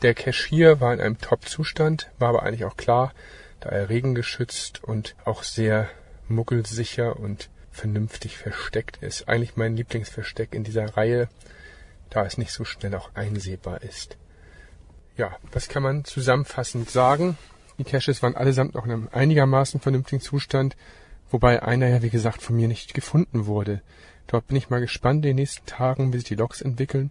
Der 0.00 0.14
Cache 0.14 0.48
hier 0.48 0.80
war 0.80 0.94
in 0.94 1.00
einem 1.00 1.18
Top-Zustand, 1.18 2.10
war 2.18 2.30
aber 2.30 2.42
eigentlich 2.42 2.64
auch 2.64 2.78
klar, 2.78 3.12
da 3.60 3.68
er 3.68 3.90
regengeschützt 3.90 4.82
und 4.82 5.14
auch 5.26 5.42
sehr 5.42 5.90
muggelsicher 6.26 7.16
und 7.18 7.50
vernünftig 7.74 8.38
versteckt 8.38 9.02
ist. 9.02 9.28
Eigentlich 9.28 9.56
mein 9.56 9.76
Lieblingsversteck 9.76 10.54
in 10.54 10.64
dieser 10.64 10.96
Reihe, 10.96 11.28
da 12.10 12.24
es 12.24 12.38
nicht 12.38 12.52
so 12.52 12.64
schnell 12.64 12.94
auch 12.94 13.14
einsehbar 13.14 13.82
ist. 13.82 14.16
Ja, 15.16 15.36
was 15.52 15.68
kann 15.68 15.82
man 15.82 16.04
zusammenfassend 16.04 16.88
sagen? 16.88 17.36
Die 17.78 17.84
Caches 17.84 18.22
waren 18.22 18.36
allesamt 18.36 18.74
noch 18.74 18.84
in 18.84 18.92
einem 18.92 19.08
einigermaßen 19.12 19.80
vernünftigen 19.80 20.22
Zustand, 20.22 20.76
wobei 21.30 21.62
einer 21.62 21.88
ja 21.88 22.02
wie 22.02 22.10
gesagt 22.10 22.42
von 22.42 22.56
mir 22.56 22.68
nicht 22.68 22.94
gefunden 22.94 23.46
wurde. 23.46 23.82
Dort 24.28 24.46
bin 24.46 24.56
ich 24.56 24.70
mal 24.70 24.80
gespannt 24.80 25.24
in 25.24 25.30
den 25.30 25.36
nächsten 25.36 25.66
Tagen, 25.66 26.12
wie 26.12 26.18
sich 26.18 26.28
die 26.28 26.36
Loks 26.36 26.60
entwickeln, 26.62 27.10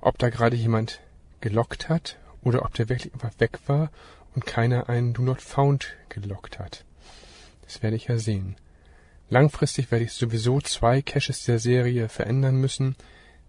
ob 0.00 0.18
da 0.18 0.30
gerade 0.30 0.56
jemand 0.56 1.00
gelockt 1.40 1.88
hat 1.88 2.16
oder 2.42 2.64
ob 2.64 2.74
der 2.74 2.88
wirklich 2.88 3.12
einfach 3.12 3.32
weg 3.38 3.58
war 3.66 3.90
und 4.34 4.46
keiner 4.46 4.88
einen 4.88 5.12
Do 5.12 5.22
Not 5.22 5.42
Found 5.42 5.94
gelockt 6.08 6.58
hat. 6.58 6.84
Das 7.62 7.82
werde 7.82 7.96
ich 7.96 8.06
ja 8.06 8.18
sehen. 8.18 8.56
Langfristig 9.34 9.90
werde 9.90 10.04
ich 10.04 10.12
sowieso 10.12 10.60
zwei 10.60 11.02
Caches 11.02 11.42
der 11.42 11.58
Serie 11.58 12.08
verändern 12.08 12.54
müssen, 12.54 12.94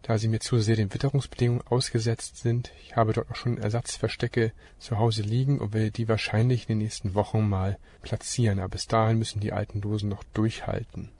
da 0.01 0.17
sie 0.17 0.27
mir 0.27 0.39
zu 0.39 0.57
sehr 0.57 0.75
den 0.75 0.91
Witterungsbedingungen 0.91 1.61
ausgesetzt 1.67 2.37
sind. 2.37 2.71
Ich 2.81 2.95
habe 2.95 3.13
dort 3.13 3.29
auch 3.29 3.35
schon 3.35 3.59
Ersatzverstecke 3.59 4.51
zu 4.79 4.97
Hause 4.97 5.21
liegen 5.21 5.59
und 5.59 5.75
werde 5.75 5.91
die 5.91 6.07
wahrscheinlich 6.07 6.63
in 6.63 6.69
den 6.69 6.77
nächsten 6.79 7.13
Wochen 7.13 7.47
mal 7.47 7.77
platzieren. 8.01 8.57
Aber 8.57 8.69
bis 8.69 8.87
dahin 8.87 9.19
müssen 9.19 9.41
die 9.41 9.53
alten 9.53 9.79
Dosen 9.79 10.09
noch 10.09 10.23
durchhalten. 10.33 11.11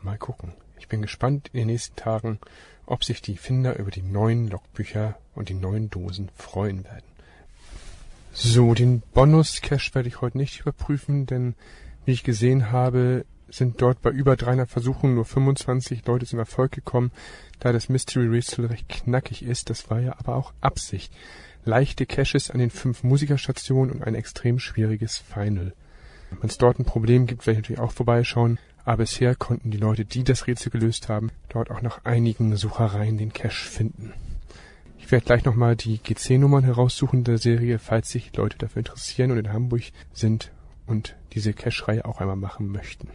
Mal 0.00 0.16
gucken. 0.16 0.54
Ich 0.78 0.88
bin 0.88 1.02
gespannt 1.02 1.50
in 1.52 1.58
den 1.58 1.66
nächsten 1.66 1.96
Tagen, 1.96 2.38
ob 2.86 3.04
sich 3.04 3.20
die 3.20 3.36
Finder 3.36 3.78
über 3.78 3.90
die 3.90 4.00
neuen 4.00 4.48
Logbücher 4.48 5.18
und 5.34 5.50
die 5.50 5.54
neuen 5.54 5.90
Dosen 5.90 6.30
freuen 6.34 6.84
werden. 6.84 7.04
So, 8.32 8.72
den 8.72 9.02
Bonus-Cache 9.12 9.94
werde 9.94 10.08
ich 10.08 10.22
heute 10.22 10.38
nicht 10.38 10.60
überprüfen, 10.60 11.26
denn 11.26 11.54
wie 12.06 12.12
ich 12.12 12.24
gesehen 12.24 12.72
habe, 12.72 13.26
sind 13.50 13.82
dort 13.82 14.00
bei 14.02 14.10
über 14.10 14.36
300 14.36 14.68
Versuchen 14.68 15.14
nur 15.14 15.24
25 15.24 16.06
Leute 16.06 16.26
zum 16.26 16.38
Erfolg 16.38 16.72
gekommen, 16.72 17.10
da 17.58 17.72
das 17.72 17.88
Mystery 17.88 18.26
Rätsel 18.26 18.66
recht 18.66 18.88
knackig 18.88 19.42
ist. 19.42 19.70
Das 19.70 19.90
war 19.90 20.00
ja 20.00 20.14
aber 20.18 20.36
auch 20.36 20.52
Absicht. 20.60 21.12
Leichte 21.64 22.06
Caches 22.06 22.50
an 22.50 22.58
den 22.58 22.70
fünf 22.70 23.02
Musikerstationen 23.02 23.90
und 23.92 24.02
ein 24.02 24.14
extrem 24.14 24.58
schwieriges 24.58 25.18
Final. 25.18 25.74
Wenn 26.30 26.48
es 26.48 26.58
dort 26.58 26.78
ein 26.78 26.84
Problem 26.84 27.26
gibt, 27.26 27.46
werde 27.46 27.60
ich 27.60 27.64
natürlich 27.64 27.80
auch 27.80 27.92
vorbeischauen. 27.92 28.58
Aber 28.84 28.98
bisher 28.98 29.34
konnten 29.34 29.70
die 29.70 29.78
Leute, 29.78 30.04
die 30.04 30.24
das 30.24 30.46
Rätsel 30.46 30.70
gelöst 30.70 31.08
haben, 31.08 31.30
dort 31.48 31.70
auch 31.70 31.82
nach 31.82 32.04
einigen 32.04 32.56
Suchereien 32.56 33.18
den 33.18 33.32
Cache 33.32 33.68
finden. 33.68 34.14
Ich 34.98 35.10
werde 35.10 35.26
gleich 35.26 35.44
nochmal 35.44 35.76
die 35.76 35.98
GC-Nummern 35.98 36.64
heraussuchen 36.64 37.24
der 37.24 37.38
Serie, 37.38 37.78
falls 37.78 38.10
sich 38.10 38.34
Leute 38.36 38.58
dafür 38.58 38.78
interessieren 38.78 39.32
und 39.32 39.38
in 39.38 39.52
Hamburg 39.52 39.82
sind 40.12 40.52
und 40.86 41.16
diese 41.32 41.52
Cache-Reihe 41.52 42.04
auch 42.04 42.20
einmal 42.20 42.36
machen 42.36 42.68
möchten. 42.68 43.08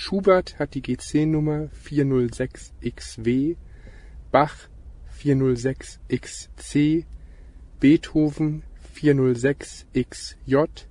Schubert 0.00 0.60
hat 0.60 0.74
die 0.74 0.80
GC-Nummer 0.80 1.70
406XW, 1.84 3.56
Bach 4.30 4.68
406XC, 5.20 7.04
Beethoven 7.80 8.62
406XJ, 8.94 10.84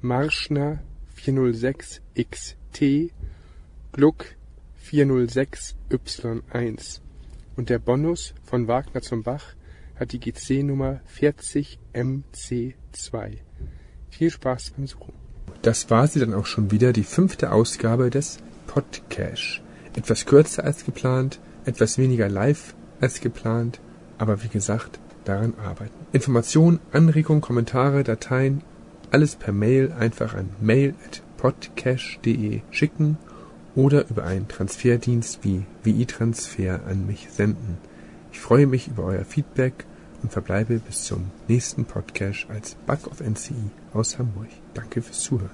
Marschner 0.00 0.82
406XT, 1.22 3.10
Gluck 3.92 4.24
406Y1 4.86 7.02
und 7.56 7.68
der 7.68 7.78
Bonus 7.78 8.32
von 8.42 8.68
Wagner 8.68 9.02
zum 9.02 9.22
Bach 9.22 9.54
hat 9.96 10.12
die 10.12 10.18
GC-Nummer 10.18 11.02
40MC2. 11.14 13.36
Viel 14.08 14.30
Spaß 14.30 14.70
beim 14.70 14.86
Suchen. 14.86 15.19
Das 15.62 15.88
war 15.90 16.06
sie 16.06 16.20
dann 16.20 16.34
auch 16.34 16.46
schon 16.46 16.70
wieder, 16.70 16.92
die 16.92 17.04
fünfte 17.04 17.52
Ausgabe 17.52 18.10
des 18.10 18.38
Podcash. 18.66 19.62
Etwas 19.94 20.26
kürzer 20.26 20.64
als 20.64 20.84
geplant, 20.84 21.38
etwas 21.64 21.96
weniger 21.98 22.28
live 22.28 22.74
als 23.00 23.20
geplant, 23.20 23.80
aber 24.18 24.42
wie 24.42 24.48
gesagt, 24.48 24.98
daran 25.24 25.54
arbeiten. 25.64 25.94
Informationen, 26.12 26.80
Anregungen, 26.92 27.40
Kommentare, 27.40 28.04
Dateien, 28.04 28.62
alles 29.10 29.36
per 29.36 29.52
Mail 29.52 29.92
einfach 29.98 30.34
an 30.34 30.50
mail.podcash.de 30.60 32.60
schicken 32.70 33.16
oder 33.74 34.08
über 34.08 34.24
einen 34.24 34.48
Transferdienst 34.48 35.40
wie 35.42 35.64
WI-Transfer 35.82 36.80
an 36.86 37.06
mich 37.06 37.28
senden. 37.30 37.78
Ich 38.32 38.40
freue 38.40 38.66
mich 38.66 38.88
über 38.88 39.04
euer 39.04 39.24
Feedback 39.24 39.86
und 40.22 40.32
verbleibe 40.32 40.78
bis 40.78 41.04
zum 41.04 41.30
nächsten 41.48 41.84
Podcast 41.84 42.46
als 42.48 42.74
Bug 42.86 43.06
of 43.06 43.20
NCI 43.20 43.54
aus 43.92 44.18
Hamburg. 44.18 44.48
Danke 44.74 45.02
fürs 45.02 45.20
Zuhören. 45.20 45.50